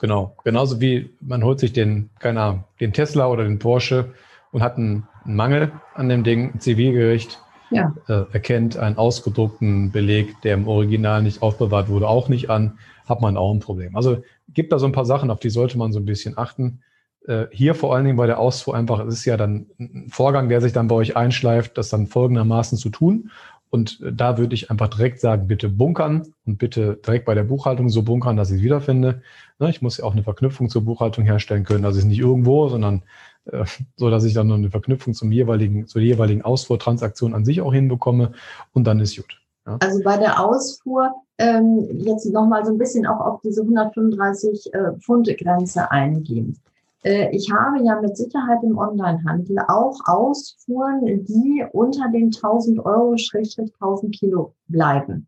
Genau. 0.00 0.34
Genauso 0.44 0.80
wie 0.80 1.10
man 1.20 1.44
holt 1.44 1.60
sich 1.60 1.72
den, 1.72 2.10
keine 2.18 2.40
Ahnung, 2.40 2.64
den 2.80 2.92
Tesla 2.92 3.28
oder 3.28 3.44
den 3.44 3.58
Porsche 3.58 4.14
und 4.50 4.62
hat 4.62 4.76
einen, 4.76 5.06
einen 5.24 5.36
Mangel 5.36 5.72
an 5.94 6.08
dem 6.08 6.24
Ding. 6.24 6.54
Ein 6.54 6.60
Zivilgericht 6.60 7.38
ja. 7.70 7.94
äh, 8.08 8.24
erkennt 8.32 8.78
einen 8.78 8.96
ausgedruckten 8.96 9.92
Beleg, 9.92 10.40
der 10.42 10.54
im 10.54 10.66
Original 10.66 11.22
nicht 11.22 11.42
aufbewahrt 11.42 11.88
wurde, 11.88 12.08
auch 12.08 12.28
nicht 12.28 12.48
an, 12.50 12.78
hat 13.06 13.20
man 13.20 13.36
auch 13.36 13.52
ein 13.52 13.60
Problem. 13.60 13.94
Also 13.94 14.22
gibt 14.48 14.72
da 14.72 14.78
so 14.78 14.86
ein 14.86 14.92
paar 14.92 15.04
Sachen, 15.04 15.30
auf 15.30 15.40
die 15.40 15.50
sollte 15.50 15.76
man 15.76 15.92
so 15.92 16.00
ein 16.00 16.06
bisschen 16.06 16.38
achten. 16.38 16.80
Äh, 17.26 17.46
hier 17.52 17.74
vor 17.74 17.94
allen 17.94 18.06
Dingen 18.06 18.16
bei 18.16 18.26
der 18.26 18.38
Ausfuhr 18.38 18.74
einfach, 18.74 19.00
es 19.00 19.14
ist 19.14 19.24
ja 19.26 19.36
dann 19.36 19.66
ein 19.78 20.08
Vorgang, 20.10 20.48
der 20.48 20.62
sich 20.62 20.72
dann 20.72 20.88
bei 20.88 20.94
euch 20.94 21.14
einschleift, 21.14 21.76
das 21.76 21.90
dann 21.90 22.06
folgendermaßen 22.06 22.78
zu 22.78 22.88
tun. 22.88 23.30
Und 23.70 24.00
da 24.02 24.36
würde 24.36 24.54
ich 24.54 24.70
einfach 24.70 24.88
direkt 24.88 25.20
sagen, 25.20 25.46
bitte 25.46 25.68
bunkern 25.68 26.34
und 26.44 26.58
bitte 26.58 26.98
direkt 27.06 27.24
bei 27.24 27.34
der 27.34 27.44
Buchhaltung 27.44 27.88
so 27.88 28.02
bunkern, 28.02 28.36
dass 28.36 28.50
ich 28.50 28.58
es 28.58 28.62
wiederfinde. 28.62 29.22
Ne, 29.60 29.70
ich 29.70 29.80
muss 29.80 29.98
ja 29.98 30.04
auch 30.04 30.12
eine 30.12 30.24
Verknüpfung 30.24 30.68
zur 30.68 30.84
Buchhaltung 30.84 31.24
herstellen 31.24 31.64
können. 31.64 31.84
Also 31.84 31.98
es 31.98 32.04
ist 32.04 32.08
nicht 32.08 32.18
irgendwo, 32.18 32.68
sondern 32.68 33.02
äh, 33.44 33.64
so, 33.96 34.10
dass 34.10 34.24
ich 34.24 34.34
dann 34.34 34.48
noch 34.48 34.56
eine 34.56 34.70
Verknüpfung 34.70 35.14
zum 35.14 35.30
jeweiligen, 35.30 35.86
zur 35.86 36.02
jeweiligen 36.02 36.42
Ausfuhrtransaktion 36.42 37.32
an 37.32 37.44
sich 37.44 37.60
auch 37.60 37.72
hinbekomme 37.72 38.32
und 38.72 38.84
dann 38.84 38.98
ist 38.98 39.16
gut. 39.16 39.40
Also 39.64 40.02
bei 40.02 40.16
der 40.16 40.44
Ausfuhr 40.44 41.14
ähm, 41.38 41.86
jetzt 41.98 42.26
nochmal 42.26 42.64
so 42.64 42.72
ein 42.72 42.78
bisschen 42.78 43.06
auch 43.06 43.20
auf 43.20 43.40
diese 43.42 43.62
135 43.62 44.74
äh, 44.74 44.92
Pfund 44.98 45.28
Grenze 45.38 45.90
eingehen. 45.90 46.58
Äh, 47.02 47.34
ich 47.34 47.50
habe 47.52 47.82
ja 47.84 48.00
mit 48.00 48.16
Sicherheit 48.16 48.62
im 48.62 48.78
Onlinehandel 48.78 49.58
auch 49.68 49.98
Ausfuhren, 50.06 51.24
die 51.24 51.64
unter 51.72 52.08
den 52.08 52.26
1000 52.26 52.84
Euro, 52.84 53.14
1000 53.14 54.14
Kilo 54.14 54.54
bleiben. 54.68 55.26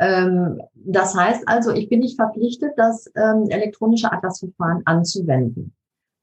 Ähm, 0.00 0.60
das 0.74 1.14
heißt 1.14 1.46
also, 1.46 1.72
ich 1.72 1.88
bin 1.88 2.00
nicht 2.00 2.16
verpflichtet, 2.16 2.72
das 2.76 3.10
ähm, 3.14 3.46
elektronische 3.48 4.10
Atlasverfahren 4.10 4.82
anzuwenden. 4.86 5.74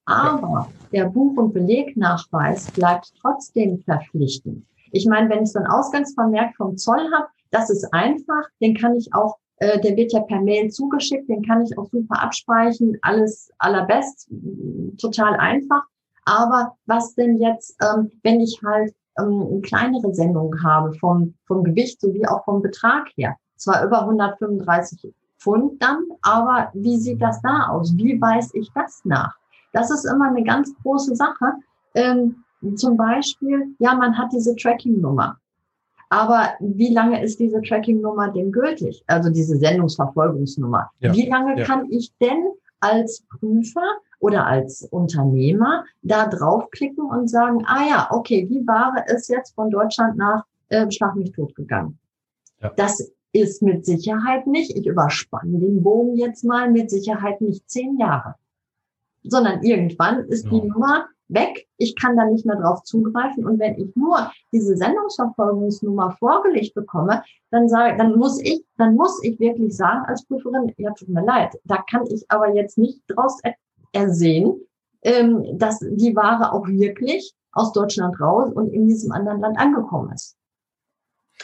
Aber 0.06 0.70
der 0.92 1.06
Buch- 1.06 1.38
und 1.38 1.54
Belegnachweis 1.54 2.72
bleibt 2.72 3.14
trotzdem 3.22 3.80
verpflichtend. 3.80 4.66
Ich 4.92 5.06
meine, 5.06 5.30
wenn 5.30 5.44
ich 5.44 5.52
so 5.52 5.60
einen 5.60 5.68
Ausgangsvermerk 5.68 6.56
vom 6.56 6.78
Zoll 6.78 7.12
habe, 7.14 7.28
das 7.52 7.70
ist 7.70 7.94
einfach, 7.94 8.44
den 8.62 8.76
kann 8.76 8.96
ich 8.96 9.14
auch, 9.14 9.38
äh, 9.58 9.80
der 9.80 9.96
wird 9.96 10.14
ja 10.14 10.22
per 10.22 10.42
Mail 10.42 10.70
zugeschickt, 10.70 11.30
den 11.30 11.44
kann 11.44 11.64
ich 11.64 11.78
auch 11.78 11.90
super 11.92 12.22
abspeichern, 12.22 12.96
alles 13.02 13.52
allerbest, 13.58 14.30
total 15.00 15.36
einfach. 15.36 15.84
Aber 16.26 16.76
was 16.86 17.16
denn 17.16 17.40
jetzt, 17.40 17.76
ähm, 17.82 18.12
wenn 18.24 18.42
ich 18.42 18.60
halt 18.64 18.94
ähm, 19.18 19.48
eine 19.50 19.62
kleinere 19.62 20.14
Sendung 20.14 20.54
habe 20.64 20.94
vom, 20.94 21.34
vom 21.46 21.64
Gewicht 21.64 22.02
sowie 22.02 22.28
auch 22.28 22.44
vom 22.44 22.62
Betrag 22.62 23.08
her? 23.16 23.36
Zwar 23.56 23.84
über 23.86 24.02
135 24.02 25.14
Pfund 25.40 25.82
dann, 25.82 26.04
aber 26.22 26.70
wie 26.74 26.98
sieht 26.98 27.22
das 27.22 27.42
da 27.42 27.68
aus? 27.70 27.96
Wie 27.96 28.20
weiß 28.20 28.54
ich 28.54 28.70
das 28.74 29.02
nach? 29.06 29.34
Das 29.74 29.90
ist 29.90 30.06
immer 30.06 30.28
eine 30.28 30.44
ganz 30.44 30.74
große 30.84 31.16
Sache. 31.16 31.54
Ähm, 31.96 32.44
zum 32.76 32.98
Beispiel, 32.98 33.76
ja, 33.80 33.96
man 33.96 34.18
hat 34.18 34.32
diese 34.34 34.56
Tracking-Nummer. 34.56 35.38
Aber 36.10 36.54
wie 36.60 36.94
lange 36.94 37.22
ist 37.22 37.40
diese 37.40 37.62
Tracking-Nummer 37.62 38.32
denn 38.32 38.52
gültig? 38.52 39.04
Also 39.08 39.30
diese 39.30 39.58
Sendungsverfolgungsnummer. 39.58 40.90
Ja, 41.00 41.14
wie 41.14 41.28
lange 41.28 41.60
ja. 41.60 41.66
kann 41.66 41.92
ich 41.92 42.14
denn 42.22 42.48
als 42.80 43.24
Prüfer 43.30 43.98
oder 44.20 44.46
als 44.46 44.84
Unternehmer 44.84 45.84
da 46.02 46.28
draufklicken 46.28 47.06
und 47.06 47.30
sagen, 47.30 47.64
ah 47.66 47.86
ja, 47.88 48.08
okay, 48.12 48.46
die 48.46 48.66
Ware 48.66 49.04
ist 49.08 49.30
jetzt 49.30 49.54
von 49.56 49.70
Deutschland 49.70 50.18
nach 50.18 50.46
äh, 50.70 50.90
Schlag 50.92 51.16
mich 51.16 51.32
tot 51.32 51.56
gegangen. 51.56 51.98
Ja. 52.62 52.72
Das 52.76 53.12
ist 53.34 53.62
mit 53.62 53.86
Sicherheit 53.86 54.48
nicht, 54.48 54.76
ich 54.76 54.88
überspanne 54.88 55.60
den 55.60 55.84
Bogen 55.84 56.16
jetzt 56.16 56.44
mal, 56.44 56.72
mit 56.72 56.90
Sicherheit 56.90 57.42
nicht 57.42 57.70
zehn 57.70 57.98
Jahre. 58.00 58.36
Sondern 59.24 59.62
irgendwann 59.64 60.26
ist 60.26 60.46
ja. 60.46 60.52
die 60.52 60.68
Nummer 60.68 61.08
weg. 61.30 61.68
Ich 61.78 61.96
kann 61.96 62.16
da 62.16 62.26
nicht 62.26 62.46
mehr 62.46 62.56
drauf 62.56 62.84
zugreifen. 62.84 63.46
Und 63.46 63.60
wenn 63.60 63.78
ich 63.78 63.96
nur 63.96 64.32
diese 64.52 64.76
Sendungsverfolgungsnummer 64.78 66.12
vorgelegt 66.20 66.74
bekomme, 66.74 67.24
dann 67.52 67.68
sage, 67.70 67.98
dann 67.98 68.18
muss 68.18 68.42
ich, 68.42 68.64
dann 68.78 68.96
muss 68.96 69.22
ich 69.24 69.40
wirklich 69.40 69.76
sagen 69.76 70.06
als 70.06 70.26
Prüferin, 70.26 70.74
ja, 70.78 70.92
tut 70.92 71.10
mir 71.10 71.24
leid, 71.24 71.56
da 71.64 71.84
kann 71.90 72.06
ich 72.08 72.26
aber 72.30 72.54
jetzt 72.54 72.78
nicht 72.78 73.02
draus 73.08 73.40
ersehen, 73.92 74.62
ähm, 75.04 75.58
dass 75.58 75.80
die 75.80 76.16
Ware 76.16 76.54
auch 76.54 76.68
wirklich 76.68 77.34
aus 77.52 77.72
Deutschland 77.72 78.20
raus 78.20 78.52
und 78.54 78.74
in 78.74 78.88
diesem 78.88 79.12
anderen 79.12 79.42
Land 79.42 79.58
angekommen 79.58 80.12
ist. 80.14 80.36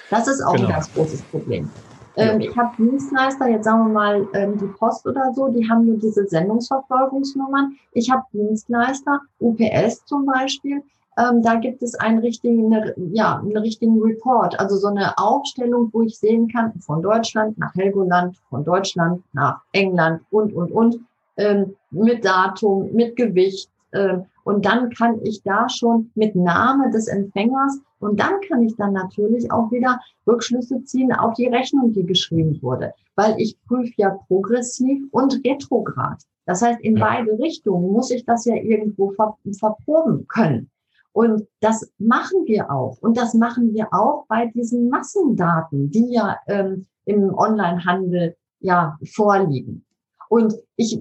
Das 0.09 0.27
ist 0.27 0.41
auch 0.41 0.53
genau. 0.53 0.67
ein 0.67 0.73
ganz 0.73 0.93
großes 0.93 1.21
Problem. 1.23 1.69
Ähm, 2.15 2.41
ja. 2.41 2.49
Ich 2.49 2.57
habe 2.57 2.75
Dienstleister, 2.77 3.47
jetzt 3.49 3.65
sagen 3.65 3.87
wir 3.87 3.93
mal 3.93 4.27
ähm, 4.33 4.57
die 4.57 4.67
Post 4.67 5.05
oder 5.07 5.33
so, 5.33 5.47
die 5.47 5.67
haben 5.69 5.85
nur 5.85 5.97
diese 5.97 6.27
Sendungsverfolgungsnummern. 6.27 7.75
Ich 7.93 8.11
habe 8.11 8.23
Dienstleister, 8.33 9.21
UPS 9.39 10.05
zum 10.05 10.25
Beispiel, 10.25 10.83
ähm, 11.17 11.41
da 11.43 11.55
gibt 11.55 11.83
es 11.83 11.95
einen 11.95 12.19
richtigen, 12.19 12.73
eine, 12.73 12.93
ja, 13.11 13.39
einen 13.39 13.57
richtigen 13.57 14.01
Report, 14.01 14.59
also 14.59 14.77
so 14.77 14.87
eine 14.87 15.17
Aufstellung, 15.17 15.89
wo 15.91 16.01
ich 16.01 16.17
sehen 16.17 16.47
kann, 16.47 16.73
von 16.79 17.01
Deutschland 17.01 17.57
nach 17.57 17.73
Helgoland, 17.75 18.37
von 18.49 18.63
Deutschland 18.63 19.23
nach 19.33 19.61
England 19.73 20.21
und, 20.31 20.53
und, 20.53 20.71
und, 20.71 20.99
ähm, 21.37 21.75
mit 21.91 22.25
Datum, 22.25 22.91
mit 22.93 23.15
Gewicht. 23.15 23.69
Ähm, 23.91 24.25
und 24.43 24.65
dann 24.65 24.89
kann 24.89 25.19
ich 25.23 25.41
da 25.43 25.69
schon 25.69 26.11
mit 26.15 26.35
Name 26.35 26.89
des 26.91 27.07
Empfängers 27.07 27.79
und 27.99 28.19
dann 28.19 28.41
kann 28.47 28.63
ich 28.63 28.75
dann 28.75 28.93
natürlich 28.93 29.51
auch 29.51 29.71
wieder 29.71 29.99
Rückschlüsse 30.27 30.83
ziehen 30.83 31.13
auf 31.13 31.33
die 31.35 31.47
Rechnung, 31.47 31.93
die 31.93 32.05
geschrieben 32.05 32.61
wurde, 32.61 32.93
weil 33.15 33.35
ich 33.37 33.57
prüfe 33.65 33.93
ja 33.97 34.17
progressiv 34.27 35.03
und 35.11 35.41
retrograd. 35.45 36.21
Das 36.45 36.61
heißt, 36.61 36.81
in 36.81 36.97
ja. 36.97 37.05
beide 37.05 37.39
Richtungen 37.39 37.91
muss 37.91 38.11
ich 38.11 38.25
das 38.25 38.45
ja 38.45 38.55
irgendwo 38.55 39.11
ver 39.11 39.37
verproben 39.57 40.27
können. 40.27 40.69
Und 41.13 41.47
das 41.61 41.89
machen 41.99 42.45
wir 42.45 42.71
auch. 42.71 42.97
Und 42.99 43.17
das 43.17 43.35
machen 43.35 43.73
wir 43.73 43.87
auch 43.93 44.25
bei 44.27 44.47
diesen 44.47 44.89
Massendaten, 44.89 45.91
die 45.91 46.11
ja 46.11 46.37
ähm, 46.47 46.87
im 47.05 47.33
Onlinehandel 47.37 48.35
ja 48.59 48.97
vorliegen. 49.05 49.85
Und 50.27 50.55
ich 50.75 50.99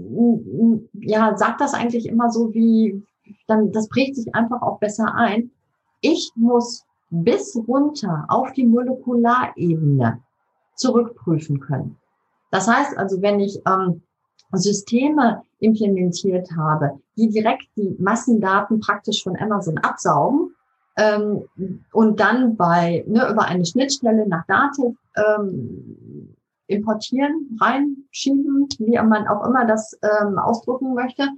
ja 1.01 1.37
sage 1.37 1.57
das 1.59 1.73
eigentlich 1.73 2.07
immer 2.07 2.31
so 2.31 2.53
wie 2.53 3.03
dann 3.47 3.73
das 3.73 3.89
prägt 3.89 4.17
sich 4.17 4.35
einfach 4.35 4.63
auch 4.63 4.79
besser 4.79 5.15
ein. 5.15 5.51
Ich 6.01 6.33
muss 6.35 6.85
bis 7.11 7.57
runter 7.69 8.25
auf 8.29 8.53
die 8.53 8.67
Molekularebene 8.67 10.21
zurückprüfen 10.77 11.61
können. 11.61 11.99
Das 12.51 12.69
heißt 12.69 12.97
also, 12.97 13.21
wenn 13.23 13.41
ich 13.41 13.61
ähm, 13.67 14.03
Systeme 14.53 15.43
implementiert 15.61 16.51
habe, 16.57 16.99
die 17.17 17.29
direkt 17.29 17.65
die 17.77 17.97
Massendaten 17.99 18.81
praktisch 18.81 19.23
von 19.23 19.37
Amazon 19.39 19.79
absaugen 19.79 20.55
ähm, 20.97 21.45
und 21.93 22.21
dann 22.21 22.57
bei 22.57 23.05
ne, 23.07 23.31
über 23.31 23.45
eine 23.45 23.65
Schnittstelle 23.65 24.27
nach 24.29 24.45
Dativ 24.47 24.97
ähm, 25.17 26.35
importieren, 26.67 27.59
reinschieben, 27.61 28.69
wie 28.79 28.99
man 28.99 29.29
auch 29.29 29.47
immer 29.47 29.67
das 29.67 29.99
ähm, 30.03 30.39
ausdrucken 30.39 30.95
möchte, 30.95 31.29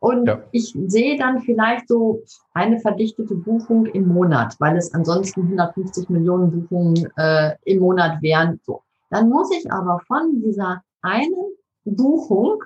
und 0.00 0.26
ja. 0.26 0.42
ich 0.52 0.76
sehe 0.86 1.18
dann 1.18 1.40
vielleicht 1.40 1.88
so 1.88 2.22
eine 2.54 2.78
verdichtete 2.78 3.34
Buchung 3.34 3.86
im 3.86 4.08
Monat, 4.08 4.54
weil 4.60 4.76
es 4.76 4.94
ansonsten 4.94 5.42
150 5.42 6.08
Millionen 6.08 6.50
Buchungen 6.52 7.08
äh, 7.16 7.56
im 7.64 7.80
Monat 7.80 8.22
wären. 8.22 8.60
So. 8.64 8.82
Dann 9.10 9.28
muss 9.28 9.50
ich 9.50 9.70
aber 9.72 10.00
von 10.06 10.40
dieser 10.42 10.82
einen 11.02 11.34
Buchung 11.84 12.62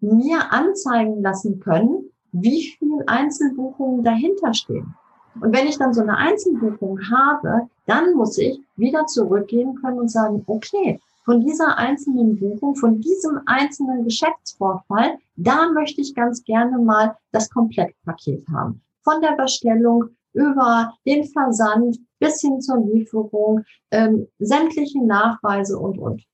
mir 0.00 0.52
anzeigen 0.52 1.22
lassen 1.22 1.60
können, 1.60 2.10
wie 2.32 2.62
viel 2.78 3.02
Einzelbuchungen 3.06 4.04
dahinter 4.04 4.54
stehen. 4.54 4.94
Und 5.40 5.54
wenn 5.54 5.66
ich 5.66 5.78
dann 5.78 5.94
so 5.94 6.02
eine 6.02 6.16
Einzelbuchung 6.16 7.00
habe, 7.10 7.68
dann 7.86 8.14
muss 8.14 8.38
ich 8.38 8.60
wieder 8.76 9.06
zurückgehen 9.06 9.74
können 9.76 10.00
und 10.00 10.10
sagen, 10.10 10.42
okay, 10.46 11.00
von 11.30 11.42
dieser 11.42 11.78
einzelnen 11.78 12.40
Buchung, 12.40 12.74
von 12.74 13.00
diesem 13.00 13.38
einzelnen 13.46 14.02
Geschäftsvorfall, 14.02 15.16
da 15.36 15.70
möchte 15.70 16.00
ich 16.00 16.12
ganz 16.12 16.42
gerne 16.42 16.76
mal 16.76 17.16
das 17.30 17.48
Komplettpaket 17.50 18.44
haben. 18.52 18.82
Von 19.04 19.20
der 19.22 19.36
Bestellung 19.40 20.06
über 20.32 20.92
den 21.06 21.22
Versand 21.22 21.98
bis 22.18 22.40
hin 22.40 22.60
zur 22.60 22.84
Lieferung, 22.84 23.62
ähm, 23.92 24.26
sämtliche 24.40 25.06
Nachweise 25.06 25.78
und, 25.78 25.98
und. 25.98 26.24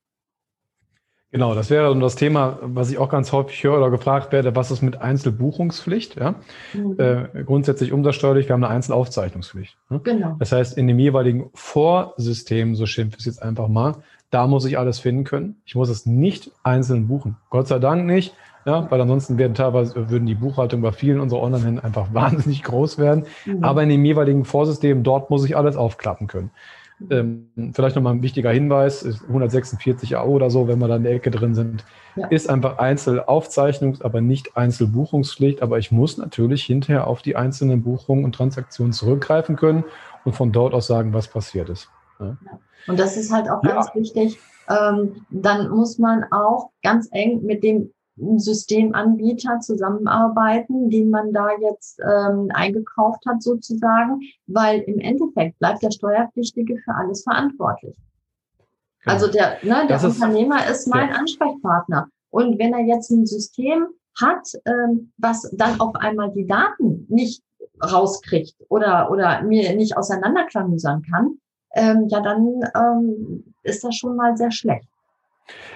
Genau, 1.29 1.53
das 1.53 1.69
wäre 1.69 1.95
das 1.99 2.15
Thema, 2.15 2.57
was 2.63 2.89
ich 2.89 2.97
auch 2.97 3.09
ganz 3.09 3.31
häufig 3.31 3.63
höre 3.63 3.77
oder 3.77 3.91
gefragt 3.91 4.31
werde, 4.31 4.55
was 4.55 4.71
ist 4.71 4.81
mit 4.81 4.99
Einzelbuchungspflicht? 4.99 6.15
Ja? 6.15 6.35
Mhm. 6.73 6.95
Äh, 6.97 7.43
grundsätzlich 7.43 7.91
umsatzsteuerlich, 7.91 8.47
wir 8.47 8.53
haben 8.53 8.63
eine 8.63 8.73
Einzelaufzeichnungspflicht. 8.73 9.77
Ne? 9.89 9.99
Genau. 10.03 10.37
Das 10.39 10.53
heißt, 10.53 10.75
in 10.75 10.87
dem 10.87 10.97
jeweiligen 10.97 11.51
Vorsystem, 11.53 12.75
so 12.75 12.87
schimpfe 12.87 13.17
ich 13.19 13.27
es 13.27 13.35
jetzt 13.35 13.43
einfach 13.43 13.67
mal, 13.67 13.97
da 14.29 14.47
muss 14.47 14.65
ich 14.65 14.77
alles 14.77 14.99
finden 14.99 15.23
können. 15.23 15.55
Ich 15.65 15.75
muss 15.75 15.89
es 15.89 16.05
nicht 16.05 16.51
einzeln 16.63 17.07
buchen. 17.07 17.37
Gott 17.49 17.67
sei 17.67 17.79
Dank 17.79 18.05
nicht. 18.05 18.33
Ja, 18.65 18.91
weil 18.91 18.99
ansonsten 18.99 19.37
werden 19.37 19.53
teilweise 19.53 20.09
würden 20.09 20.25
die 20.25 20.35
Buchhaltung 20.35 20.81
bei 20.81 20.91
vielen 20.91 21.21
unserer 21.21 21.41
Online-Händler 21.41 21.85
einfach 21.85 22.07
wahnsinnig 22.13 22.63
groß 22.63 22.97
werden. 22.97 23.25
Mhm. 23.45 23.63
Aber 23.63 23.81
in 23.81 23.89
dem 23.89 24.03
jeweiligen 24.03 24.43
Vorsystem, 24.43 25.03
dort 25.03 25.29
muss 25.29 25.45
ich 25.45 25.55
alles 25.55 25.77
aufklappen 25.77 26.27
können. 26.27 26.51
Ähm, 27.09 27.49
vielleicht 27.73 27.95
nochmal 27.95 28.15
ein 28.15 28.23
wichtiger 28.23 28.51
Hinweis, 28.51 29.05
146 29.27 30.17
AO 30.17 30.29
oder 30.29 30.49
so, 30.49 30.67
wenn 30.67 30.79
wir 30.79 30.87
da 30.87 30.95
in 30.95 31.03
der 31.03 31.13
Ecke 31.13 31.29
drin 31.31 31.53
sind, 31.53 31.85
ja. 32.15 32.27
ist 32.27 32.49
einfach 32.49 32.79
Einzelaufzeichnungs-, 32.79 34.03
aber 34.03 34.19
nicht 34.19 34.57
Einzelbuchungspflicht. 34.57 35.61
Aber 35.61 35.77
ich 35.77 35.91
muss 35.91 36.17
natürlich 36.17 36.65
hinterher 36.65 37.07
auf 37.07 37.21
die 37.21 37.37
einzelnen 37.37 37.83
Buchungen 37.83 38.25
und 38.25 38.35
Transaktionen 38.35 38.91
zurückgreifen 38.91 39.55
können 39.55 39.85
und 40.25 40.35
von 40.35 40.51
dort 40.51 40.73
aus 40.73 40.87
sagen, 40.87 41.13
was 41.13 41.29
passiert 41.29 41.69
ist. 41.69 41.89
Ja. 42.19 42.37
Und 42.87 42.99
das 42.99 43.17
ist 43.17 43.31
halt 43.31 43.49
auch 43.49 43.61
ganz 43.61 43.87
ja. 43.87 43.95
wichtig. 43.95 44.39
Ähm, 44.69 45.25
dann 45.29 45.69
muss 45.69 45.97
man 45.97 46.25
auch 46.31 46.71
ganz 46.83 47.07
eng 47.11 47.43
mit 47.43 47.63
dem 47.63 47.91
Systemanbieter 48.17 49.59
zusammenarbeiten, 49.59 50.89
den 50.89 51.09
man 51.09 51.33
da 51.33 51.49
jetzt 51.61 51.99
ähm, 51.99 52.49
eingekauft 52.53 53.23
hat 53.27 53.43
sozusagen, 53.43 54.21
weil 54.47 54.81
im 54.81 54.99
Endeffekt 54.99 55.59
bleibt 55.59 55.83
der 55.83 55.91
Steuerpflichtige 55.91 56.77
für 56.77 56.95
alles 56.95 57.23
verantwortlich. 57.23 57.95
Genau. 59.03 59.13
Also 59.13 59.27
der, 59.27 59.57
ne, 59.61 59.85
der 59.87 60.03
Unternehmer 60.03 60.65
ist, 60.65 60.79
ist 60.79 60.87
mein 60.87 61.09
ja. 61.09 61.15
Ansprechpartner. 61.15 62.07
Und 62.29 62.57
wenn 62.59 62.73
er 62.73 62.85
jetzt 62.85 63.11
ein 63.11 63.25
System 63.25 63.87
hat, 64.19 64.47
ähm, 64.65 65.11
was 65.17 65.49
dann 65.53 65.79
auf 65.79 65.95
einmal 65.95 66.31
die 66.31 66.47
Daten 66.47 67.05
nicht 67.09 67.43
rauskriegt 67.81 68.55
oder, 68.69 69.11
oder 69.11 69.43
mir 69.43 69.75
nicht 69.75 69.95
auseinanderklamüsern 69.95 71.03
kann, 71.03 71.37
ähm, 71.75 72.07
ja, 72.09 72.21
dann 72.21 72.61
ähm, 72.75 73.43
ist 73.63 73.83
das 73.83 73.95
schon 73.95 74.15
mal 74.15 74.35
sehr 74.37 74.51
schlecht. 74.51 74.87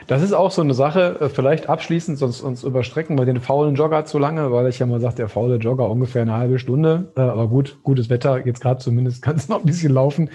Das 0.08 0.21
ist 0.21 0.34
auch 0.34 0.51
so 0.51 0.62
eine 0.62 0.73
Sache, 0.73 1.17
äh, 1.21 1.30
vielleicht 1.30 1.69
abschließend, 1.69 2.17
sonst 2.17 2.41
uns 2.41 2.63
überstrecken 2.63 3.17
wir 3.17 3.25
den 3.25 3.39
faulen 3.39 3.75
Jogger 3.75 4.06
zu 4.06 4.19
lange, 4.19 4.51
weil 4.51 4.67
ich 4.67 4.80
ja 4.80 4.86
mal 4.86 4.99
sage, 4.99 5.15
der 5.15 5.30
faule 5.30 5.56
Jogger 5.56 5.89
ungefähr 5.89 6.23
eine 6.23 6.34
halbe 6.34 6.60
Stunde, 6.60 7.12
äh, 7.15 7.21
aber 7.21 7.47
gut, 7.47 7.80
gutes 7.84 8.10
Wetter, 8.10 8.45
jetzt 8.45 8.62
gerade 8.62 8.80
zumindest 8.80 9.21
kann 9.23 9.36
es 9.36 9.47
noch 9.47 9.60
ein 9.60 9.65
bisschen 9.65 9.93
laufen, 9.93 10.30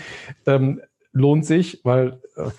ähm, 0.47 0.81
lohnt 1.13 1.45
sich, 1.45 1.81
weil 1.85 2.21
äh, 2.37 2.51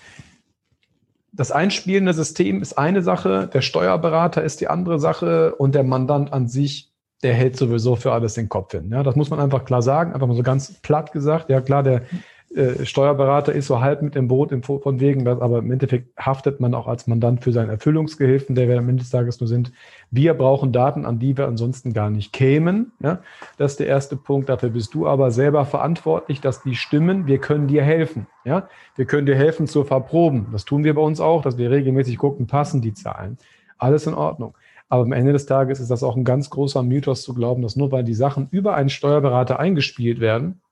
das 1.32 1.52
einspielende 1.52 2.12
System 2.12 2.62
ist 2.62 2.78
eine 2.78 3.02
Sache, 3.02 3.48
der 3.52 3.60
Steuerberater 3.60 4.42
ist 4.42 4.60
die 4.60 4.68
andere 4.68 4.98
Sache 4.98 5.54
und 5.54 5.74
der 5.74 5.84
Mandant 5.84 6.32
an 6.32 6.48
sich, 6.48 6.90
der 7.22 7.34
hält 7.34 7.56
sowieso 7.56 7.96
für 7.96 8.12
alles 8.12 8.34
den 8.34 8.48
Kopf 8.48 8.72
hin. 8.72 8.90
Ja, 8.90 9.02
das 9.02 9.16
muss 9.16 9.30
man 9.30 9.40
einfach 9.40 9.64
klar 9.64 9.82
sagen, 9.82 10.12
einfach 10.12 10.26
mal 10.26 10.36
so 10.36 10.42
ganz 10.42 10.80
platt 10.80 11.12
gesagt. 11.12 11.50
Ja, 11.50 11.60
klar, 11.60 11.82
der 11.82 12.02
äh, 12.54 12.86
Steuerberater 12.86 13.52
ist 13.52 13.66
so 13.66 13.80
halb 13.80 14.00
mit 14.00 14.16
im 14.16 14.28
Boot 14.28 14.52
von 14.64 15.00
wegen, 15.00 15.26
aber 15.28 15.58
im 15.58 15.70
Endeffekt 15.70 16.16
haftet 16.18 16.60
man 16.60 16.74
auch 16.74 16.86
als 16.86 17.06
Mandant 17.06 17.44
für 17.44 17.52
seinen 17.52 17.68
Erfüllungsgehilfen, 17.68 18.54
der 18.54 18.68
wir 18.68 18.78
am 18.78 18.88
Ende 18.88 19.02
des 19.02 19.10
Tages 19.10 19.38
nur 19.40 19.48
sind. 19.48 19.72
Wir 20.10 20.32
brauchen 20.32 20.72
Daten, 20.72 21.04
an 21.04 21.18
die 21.18 21.36
wir 21.36 21.46
ansonsten 21.46 21.92
gar 21.92 22.08
nicht 22.08 22.32
kämen. 22.32 22.92
Ja? 23.00 23.20
Das 23.58 23.72
ist 23.72 23.80
der 23.80 23.88
erste 23.88 24.16
Punkt. 24.16 24.48
Dafür 24.48 24.70
bist 24.70 24.94
du 24.94 25.06
aber 25.06 25.30
selber 25.30 25.66
verantwortlich, 25.66 26.40
dass 26.40 26.62
die 26.62 26.74
stimmen. 26.74 27.26
Wir 27.26 27.38
können 27.38 27.68
dir 27.68 27.82
helfen. 27.82 28.26
Ja? 28.44 28.68
Wir 28.96 29.04
können 29.04 29.26
dir 29.26 29.36
helfen 29.36 29.66
zu 29.66 29.84
verproben. 29.84 30.46
Das 30.50 30.64
tun 30.64 30.84
wir 30.84 30.94
bei 30.94 31.02
uns 31.02 31.20
auch, 31.20 31.42
dass 31.42 31.58
wir 31.58 31.70
regelmäßig 31.70 32.16
gucken, 32.16 32.46
passen 32.46 32.80
die 32.80 32.94
Zahlen. 32.94 33.36
Alles 33.76 34.06
in 34.06 34.14
Ordnung. 34.14 34.54
Aber 34.88 35.02
am 35.02 35.12
Ende 35.12 35.32
des 35.32 35.44
Tages 35.44 35.80
ist 35.80 35.90
das 35.90 36.02
auch 36.02 36.16
ein 36.16 36.24
ganz 36.24 36.48
großer 36.48 36.82
Mythos 36.82 37.22
zu 37.22 37.34
glauben, 37.34 37.60
dass 37.60 37.76
nur 37.76 37.92
weil 37.92 38.04
die 38.04 38.14
Sachen 38.14 38.48
über 38.50 38.74
einen 38.74 38.88
Steuerberater 38.88 39.58
eingespielt 39.58 40.18
werden, 40.18 40.62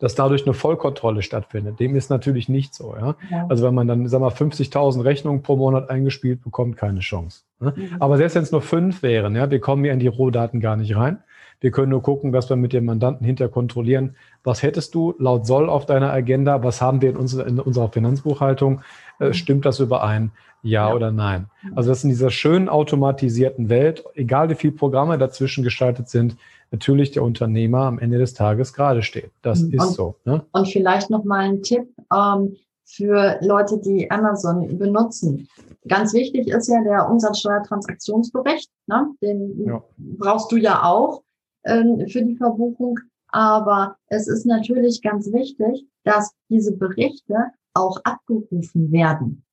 dass 0.00 0.14
dadurch 0.14 0.44
eine 0.44 0.54
Vollkontrolle 0.54 1.22
stattfindet. 1.22 1.78
Dem 1.78 1.94
ist 1.94 2.10
natürlich 2.10 2.48
nicht 2.48 2.74
so. 2.74 2.96
Ja? 2.98 3.14
ja. 3.30 3.46
Also 3.48 3.64
wenn 3.64 3.74
man 3.74 3.86
dann, 3.86 4.08
sag 4.08 4.20
mal, 4.20 4.30
50.000 4.30 5.04
Rechnungen 5.04 5.42
pro 5.42 5.56
Monat 5.56 5.90
eingespielt 5.90 6.42
bekommt, 6.42 6.76
keine 6.76 7.00
Chance. 7.00 7.42
Ne? 7.60 7.74
Mhm. 7.76 7.96
Aber 8.00 8.16
selbst 8.16 8.34
wenn 8.34 8.42
es 8.42 8.50
nur 8.50 8.62
fünf 8.62 9.02
wären, 9.02 9.36
ja, 9.36 9.50
wir 9.50 9.60
kommen 9.60 9.84
ja 9.84 9.92
in 9.92 10.00
die 10.00 10.08
Rohdaten 10.08 10.60
gar 10.60 10.76
nicht 10.76 10.96
rein. 10.96 11.22
Wir 11.60 11.70
können 11.70 11.90
nur 11.90 12.02
gucken, 12.02 12.32
dass 12.32 12.48
wir 12.48 12.56
mit 12.56 12.72
dem 12.72 12.86
Mandanten 12.86 13.24
hinter 13.24 13.48
kontrollieren, 13.48 14.16
was 14.42 14.62
hättest 14.62 14.94
du 14.94 15.14
laut 15.18 15.46
Soll 15.46 15.68
auf 15.68 15.86
deiner 15.86 16.10
Agenda, 16.10 16.62
was 16.62 16.80
haben 16.80 17.02
wir 17.02 17.10
in, 17.10 17.16
unserer, 17.16 17.46
in 17.46 17.60
unserer 17.60 17.90
Finanzbuchhaltung, 17.90 18.80
äh, 19.20 19.28
mhm. 19.28 19.32
stimmt 19.34 19.66
das 19.66 19.78
überein, 19.78 20.32
ja, 20.62 20.88
ja, 20.88 20.94
oder 20.94 21.10
nein? 21.10 21.46
Mhm. 21.62 21.76
Also 21.76 21.90
das 21.90 22.02
in 22.02 22.10
dieser 22.10 22.30
schönen 22.30 22.68
automatisierten 22.68 23.68
Welt, 23.68 24.04
egal 24.14 24.48
wie 24.48 24.54
viele 24.54 24.72
Programme 24.72 25.18
dazwischen 25.18 25.62
geschaltet 25.62 26.08
sind, 26.08 26.36
natürlich 26.70 27.10
der 27.10 27.22
Unternehmer 27.22 27.80
am 27.82 27.98
Ende 27.98 28.18
des 28.18 28.32
Tages 28.32 28.72
gerade 28.72 29.02
steht. 29.02 29.30
Das 29.42 29.60
mhm. 29.60 29.66
und, 29.66 29.74
ist 29.74 29.94
so. 29.94 30.16
Ne? 30.24 30.42
Und 30.52 30.68
vielleicht 30.68 31.10
noch 31.10 31.24
mal 31.24 31.40
ein 31.40 31.62
Tipp 31.62 31.88
ähm, 32.12 32.56
für 32.84 33.38
Leute, 33.42 33.78
die 33.78 34.10
Amazon 34.10 34.78
benutzen. 34.78 35.46
Ganz 35.88 36.12
wichtig 36.12 36.48
ist 36.48 36.68
ja 36.68 36.82
der 36.82 37.08
Umsatzsteuertransaktionsbericht. 37.08 38.70
Ne? 38.86 39.08
Den 39.22 39.64
ja. 39.66 39.82
brauchst 39.96 40.50
du 40.52 40.56
ja 40.56 40.82
auch 40.84 41.22
ähm, 41.64 42.06
für 42.08 42.22
die 42.22 42.36
Verbuchung. 42.36 42.98
Aber 43.28 43.96
es 44.08 44.26
ist 44.26 44.46
natürlich 44.46 45.02
ganz 45.02 45.32
wichtig, 45.32 45.86
dass 46.04 46.34
diese 46.48 46.76
Berichte 46.76 47.36
auch 47.74 48.00
abgerufen 48.04 48.90
werden. 48.90 49.44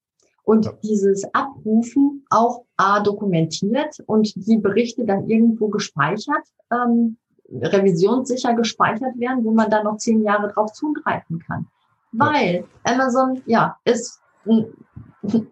Und 0.44 0.66
ja. 0.66 0.74
dieses 0.82 1.24
Abrufen 1.34 2.26
auch 2.30 2.64
A 2.78 3.02
dokumentiert 3.02 4.02
und 4.06 4.34
die 4.36 4.58
Berichte 4.58 5.04
dann 5.06 5.30
irgendwo 5.30 5.68
gespeichert, 5.68 6.48
ähm, 6.72 7.18
revisionssicher 7.52 8.54
gespeichert 8.54 9.20
werden, 9.20 9.44
wo 9.44 9.52
man 9.52 9.70
dann 9.70 9.84
noch 9.84 9.98
zehn 9.98 10.24
Jahre 10.24 10.52
drauf 10.52 10.72
zugreifen 10.74 11.40
kann. 11.40 11.68
Weil 12.14 12.64
Amazon, 12.84 13.42
ja, 13.46 13.78
ist 13.84 14.22
ein 14.46 14.66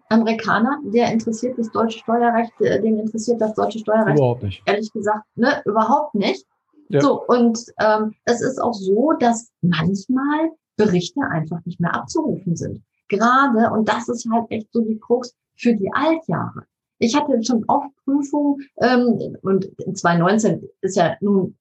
Amerikaner, 0.08 0.80
der 0.84 1.12
interessiert 1.12 1.58
das 1.58 1.70
deutsche 1.70 1.98
Steuerrecht, 1.98 2.52
äh, 2.60 2.80
den 2.80 2.98
interessiert 2.98 3.40
das 3.40 3.54
deutsche 3.54 3.78
Steuerrecht. 3.78 4.18
Überhaupt 4.18 4.42
nicht. 4.42 4.62
Ehrlich 4.66 4.92
gesagt, 4.92 5.24
ne, 5.36 5.62
überhaupt 5.64 6.14
nicht. 6.14 6.44
Ja. 6.88 7.00
So, 7.00 7.24
und 7.26 7.58
ähm, 7.80 8.14
es 8.24 8.40
ist 8.40 8.60
auch 8.60 8.74
so, 8.74 9.12
dass 9.18 9.50
manchmal 9.60 10.50
Berichte 10.76 11.20
einfach 11.22 11.58
nicht 11.64 11.80
mehr 11.80 11.94
abzurufen 11.94 12.54
sind 12.54 12.82
gerade, 13.08 13.70
und 13.70 13.88
das 13.88 14.08
ist 14.08 14.28
halt 14.30 14.46
echt 14.50 14.72
so 14.72 14.80
die 14.80 14.98
Krux, 14.98 15.34
für 15.58 15.74
die 15.74 15.90
Altjahre. 15.92 16.64
Ich 16.98 17.14
hatte 17.16 17.42
schon 17.42 17.64
oft 17.68 17.88
Prüfungen 18.04 18.58
ähm, 18.80 19.36
und 19.42 19.70
2019 19.94 20.68
ist 20.82 20.96
ja 20.96 21.16
nun, 21.20 21.56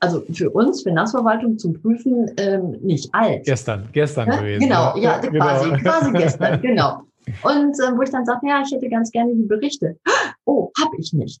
also 0.00 0.22
für 0.32 0.50
uns, 0.50 0.82
Finanzverwaltung 0.82 1.58
zum 1.58 1.74
Prüfen, 1.74 2.30
ähm, 2.38 2.70
nicht 2.80 3.14
alt. 3.14 3.44
Gestern, 3.44 3.88
gestern 3.92 4.28
ja? 4.28 4.36
gewesen. 4.38 4.60
Genau, 4.60 4.96
ja, 4.96 5.20
ja 5.22 5.30
quasi, 5.30 5.70
genau. 5.70 5.82
quasi 5.82 6.12
gestern, 6.12 6.62
genau. 6.62 7.02
Und 7.42 7.76
ähm, 7.80 7.96
wo 7.96 8.02
ich 8.02 8.10
dann 8.10 8.24
sagte, 8.24 8.46
ja, 8.46 8.62
ich 8.62 8.72
hätte 8.72 8.88
ganz 8.88 9.10
gerne 9.10 9.34
die 9.34 9.44
Berichte. 9.44 9.98
Oh, 10.44 10.70
habe 10.80 10.96
ich 10.98 11.12
nicht. 11.12 11.40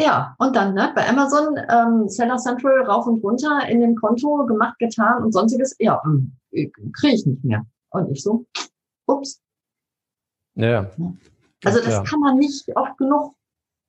Ja, 0.00 0.34
und 0.38 0.56
dann 0.56 0.74
ne, 0.74 0.90
bei 0.94 1.08
Amazon 1.08 1.56
ähm, 1.70 2.08
Seller 2.08 2.38
Central 2.38 2.82
rauf 2.82 3.06
und 3.06 3.22
runter 3.22 3.68
in 3.68 3.80
dem 3.80 3.94
Konto 3.94 4.46
gemacht, 4.46 4.78
getan 4.78 5.22
und 5.22 5.32
sonstiges. 5.32 5.76
Ja, 5.78 6.02
hm, 6.02 6.32
kriege 6.50 7.14
ich 7.14 7.26
nicht 7.26 7.44
mehr. 7.44 7.64
Und 7.90 8.10
ich 8.10 8.22
so, 8.22 8.46
ups. 9.06 9.40
Ja. 10.54 10.90
Also 11.64 11.78
das 11.78 11.94
ja. 11.94 12.02
kann 12.02 12.20
man 12.20 12.38
nicht 12.38 12.74
oft 12.74 12.96
genug 12.98 13.34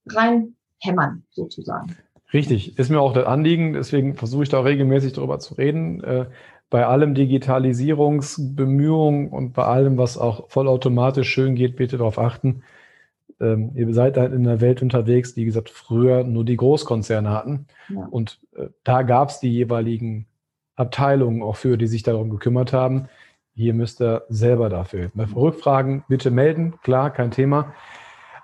reinhämmern, 0.07 1.23
sozusagen. 1.31 1.95
Richtig, 2.33 2.79
ist 2.79 2.89
mir 2.89 2.99
auch 2.99 3.13
das 3.13 3.25
Anliegen, 3.25 3.73
deswegen 3.73 4.15
versuche 4.15 4.43
ich 4.43 4.49
da 4.49 4.61
regelmäßig 4.61 5.13
darüber 5.13 5.39
zu 5.39 5.53
reden. 5.53 6.03
Bei 6.73 6.87
allem 6.87 7.13
Digitalisierungsbemühungen 7.13 9.29
und 9.29 9.53
bei 9.53 9.63
allem, 9.63 9.99
was 9.99 10.17
auch 10.17 10.49
vollautomatisch 10.49 11.29
schön 11.29 11.53
geht, 11.53 11.75
bitte 11.75 11.99
darauf 11.99 12.17
achten. 12.17 12.63
Ähm, 13.39 13.73
ihr 13.75 13.93
seid 13.93 14.17
halt 14.17 14.33
in 14.33 14.47
einer 14.47 14.59
Welt 14.59 14.81
unterwegs, 14.81 15.35
die, 15.35 15.41
wie 15.41 15.45
gesagt, 15.45 15.69
früher 15.69 16.23
nur 16.23 16.43
die 16.43 16.57
Großkonzerne 16.57 17.29
hatten. 17.29 17.67
Ja. 17.89 18.07
Und 18.09 18.39
äh, 18.55 18.69
da 18.83 19.03
gab 19.03 19.29
es 19.29 19.39
die 19.39 19.51
jeweiligen 19.51 20.25
Abteilungen 20.75 21.43
auch 21.43 21.57
für, 21.57 21.77
die 21.77 21.85
sich 21.85 22.01
darum 22.01 22.31
gekümmert 22.31 22.73
haben. 22.73 23.07
Hier 23.53 23.75
müsst 23.75 24.01
ihr 24.01 24.23
selber 24.29 24.69
dafür. 24.69 25.11
Bei 25.13 25.25
Rückfragen 25.25 26.03
bitte 26.07 26.31
melden, 26.31 26.73
klar, 26.81 27.11
kein 27.11 27.29
Thema. 27.29 27.75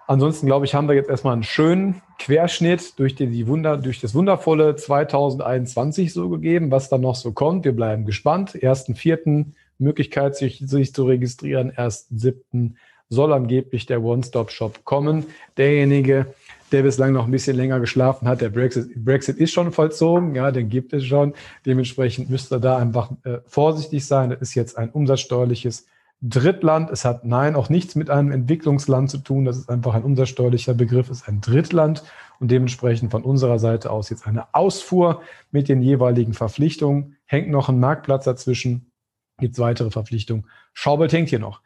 Ansonsten 0.10 0.48
glaube 0.48 0.66
ich, 0.66 0.74
haben 0.74 0.88
wir 0.88 0.96
jetzt 0.96 1.08
erstmal 1.08 1.34
einen 1.34 1.44
schönen 1.44 2.02
Querschnitt 2.18 2.98
durch, 2.98 3.14
die, 3.14 3.28
die 3.28 3.46
Wunder, 3.46 3.78
durch 3.78 4.02
das 4.02 4.16
wundervolle 4.16 4.76
2021 4.76 6.14
so 6.14 6.30
gegeben, 6.30 6.72
was 6.72 6.90
dann 6.90 7.02
noch 7.02 7.14
so 7.14 7.32
kommt. 7.32 7.64
Wir 7.64 7.76
bleiben 7.76 8.06
gespannt. 8.06 8.56
Ersten, 8.56 8.96
vierten 8.96 9.54
Möglichkeit, 9.78 10.36
sich, 10.36 10.64
sich 10.66 10.96
zu 10.96 11.04
registrieren. 11.06 11.70
Ersten, 11.70 12.18
siebten 12.18 12.78
soll 13.10 13.32
angeblich 13.32 13.86
der 13.86 14.02
One-Stop-Shop 14.02 14.84
kommen. 14.84 15.28
Derjenige, 15.58 16.26
der 16.72 16.82
bislang 16.82 17.14
noch 17.14 17.26
ein 17.26 17.32
bisschen 17.32 17.56
länger 17.56 17.80
geschlafen 17.80 18.28
hat. 18.28 18.42
Der 18.42 18.50
Brexit, 18.50 19.06
Brexit 19.06 19.38
ist 19.38 19.54
schon 19.54 19.72
vollzogen, 19.72 20.34
ja, 20.34 20.50
den 20.50 20.70
gibt 20.70 20.92
es 20.92 21.06
schon. 21.06 21.36
Dementsprechend 21.68 22.32
müsst 22.32 22.52
ihr 22.52 22.60
da 22.60 22.80
einfach 22.80 23.12
äh, 23.26 23.42
vorsichtig 23.46 24.08
sein. 24.08 24.32
Das 24.32 24.42
ist 24.42 24.56
jetzt 24.56 24.76
ein 24.76 24.90
umsatzsteuerliches 24.90 25.86
Drittland. 26.22 26.90
Es 26.90 27.06
hat 27.06 27.24
nein 27.24 27.56
auch 27.56 27.70
nichts 27.70 27.96
mit 27.96 28.10
einem 28.10 28.32
Entwicklungsland 28.32 29.10
zu 29.10 29.20
tun. 29.20 29.46
Das 29.46 29.58
ist 29.58 29.70
einfach 29.70 29.94
ein 29.94 30.04
umsatzsteuerlicher 30.04 30.74
Begriff, 30.74 31.10
ist 31.10 31.28
ein 31.28 31.42
Drittland 31.42 32.04
und 32.40 32.52
dementsprechend 32.52 33.12
von 33.12 33.24
unserer 33.24 33.60
Seite 33.60 33.90
aus 33.90 34.10
jetzt 34.10 34.28
eine 34.28 34.54
Ausfuhr 34.54 35.22
mit 35.52 35.70
den 35.70 35.82
jeweiligen 35.82 36.34
Verpflichtungen. 36.34 37.16
Hängt 37.26 37.50
noch 37.50 37.70
ein 37.70 37.80
Marktplatz 37.80 38.26
dazwischen, 38.26 38.92
gibt 39.40 39.54
es 39.54 39.60
weitere 39.60 39.92
Verpflichtungen. 39.92 40.46
Schaubelt 40.74 41.14
hängt 41.14 41.30
hier 41.30 41.40
noch. 41.40 41.62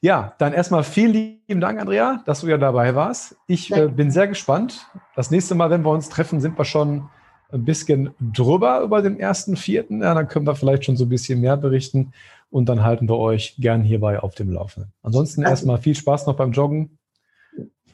Ja, 0.00 0.34
dann 0.38 0.52
erstmal 0.52 0.84
vielen 0.84 1.12
lieben 1.12 1.60
Dank, 1.60 1.78
Andrea, 1.78 2.22
dass 2.24 2.40
du 2.40 2.46
ja 2.46 2.56
dabei 2.56 2.94
warst. 2.94 3.36
Ich 3.46 3.70
äh, 3.72 3.88
bin 3.88 4.10
sehr 4.10 4.28
gespannt. 4.28 4.86
Das 5.16 5.30
nächste 5.30 5.54
Mal, 5.54 5.70
wenn 5.70 5.84
wir 5.84 5.90
uns 5.90 6.08
treffen, 6.08 6.40
sind 6.40 6.56
wir 6.56 6.64
schon 6.64 7.10
ein 7.50 7.64
bisschen 7.64 8.10
drüber 8.20 8.80
über 8.80 9.02
den 9.02 9.18
ersten 9.18 9.56
Vierten. 9.56 10.02
Ja, 10.02 10.14
dann 10.14 10.28
können 10.28 10.46
wir 10.46 10.54
vielleicht 10.54 10.84
schon 10.84 10.96
so 10.96 11.04
ein 11.04 11.08
bisschen 11.08 11.40
mehr 11.40 11.56
berichten 11.56 12.12
und 12.50 12.68
dann 12.68 12.84
halten 12.84 13.08
wir 13.08 13.18
euch 13.18 13.56
gern 13.58 13.82
hierbei 13.82 14.20
auf 14.20 14.34
dem 14.34 14.52
Laufenden. 14.52 14.92
Ansonsten 15.02 15.42
also, 15.42 15.50
erstmal 15.50 15.78
viel 15.78 15.94
Spaß 15.94 16.26
noch 16.26 16.36
beim 16.36 16.52
Joggen. 16.52 16.98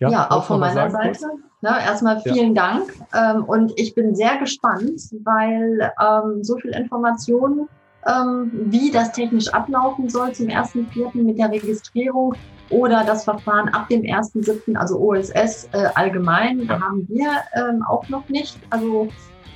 Ja, 0.00 0.10
ja 0.10 0.30
auch 0.30 0.44
von 0.44 0.60
meiner 0.60 0.90
Seite. 0.90 1.26
Ne, 1.60 1.70
erstmal 1.82 2.20
vielen 2.20 2.54
ja. 2.54 2.62
Dank. 2.62 2.92
Ähm, 3.14 3.44
und 3.44 3.72
ich 3.76 3.94
bin 3.94 4.14
sehr 4.14 4.36
gespannt, 4.38 5.00
weil 5.22 5.92
ähm, 6.00 6.44
so 6.44 6.56
viel 6.58 6.72
Informationen 6.72 7.68
ähm, 8.06 8.50
wie 8.66 8.90
das 8.90 9.12
technisch 9.12 9.48
ablaufen 9.48 10.08
soll 10.08 10.32
zum 10.32 10.48
1.4. 10.48 11.22
mit 11.22 11.38
der 11.38 11.50
Registrierung 11.50 12.34
oder 12.70 13.04
das 13.04 13.24
Verfahren 13.24 13.68
ab 13.70 13.88
dem 13.88 14.02
1.7., 14.02 14.76
also 14.76 14.98
OSS 14.98 15.68
äh, 15.72 15.86
allgemein, 15.94 16.60
ja. 16.60 16.80
haben 16.80 17.06
wir 17.08 17.28
ähm, 17.54 17.82
auch 17.88 18.08
noch 18.08 18.28
nicht. 18.28 18.58
Also 18.70 19.08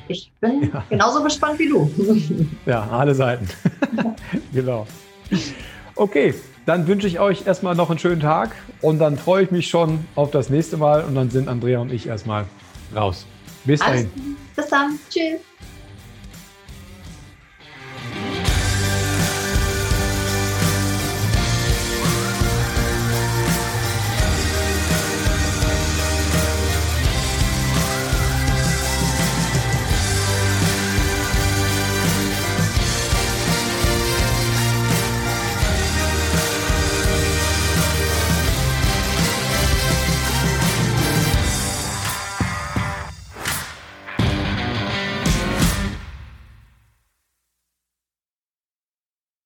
ich 0.08 0.32
bin 0.40 0.70
ja. 0.72 0.84
genauso 0.88 1.22
gespannt 1.22 1.58
wie 1.58 1.68
du. 1.68 1.90
Ja, 2.66 2.88
alle 2.90 3.14
Seiten. 3.14 3.48
genau. 4.52 4.86
Okay, 5.94 6.34
dann 6.66 6.86
wünsche 6.86 7.06
ich 7.06 7.18
euch 7.20 7.46
erstmal 7.46 7.74
noch 7.74 7.90
einen 7.90 7.98
schönen 7.98 8.20
Tag 8.20 8.54
und 8.82 8.98
dann 8.98 9.16
freue 9.16 9.44
ich 9.44 9.50
mich 9.50 9.68
schon 9.68 10.06
auf 10.14 10.30
das 10.30 10.50
nächste 10.50 10.76
Mal 10.76 11.04
und 11.04 11.14
dann 11.14 11.30
sind 11.30 11.48
Andrea 11.48 11.80
und 11.80 11.92
ich 11.92 12.06
erstmal 12.06 12.46
raus. 12.94 13.26
Bis 13.64 13.80
dahin. 13.80 14.10
Bis 14.54 14.68
dann. 14.68 14.98
Tschüss. 15.08 15.47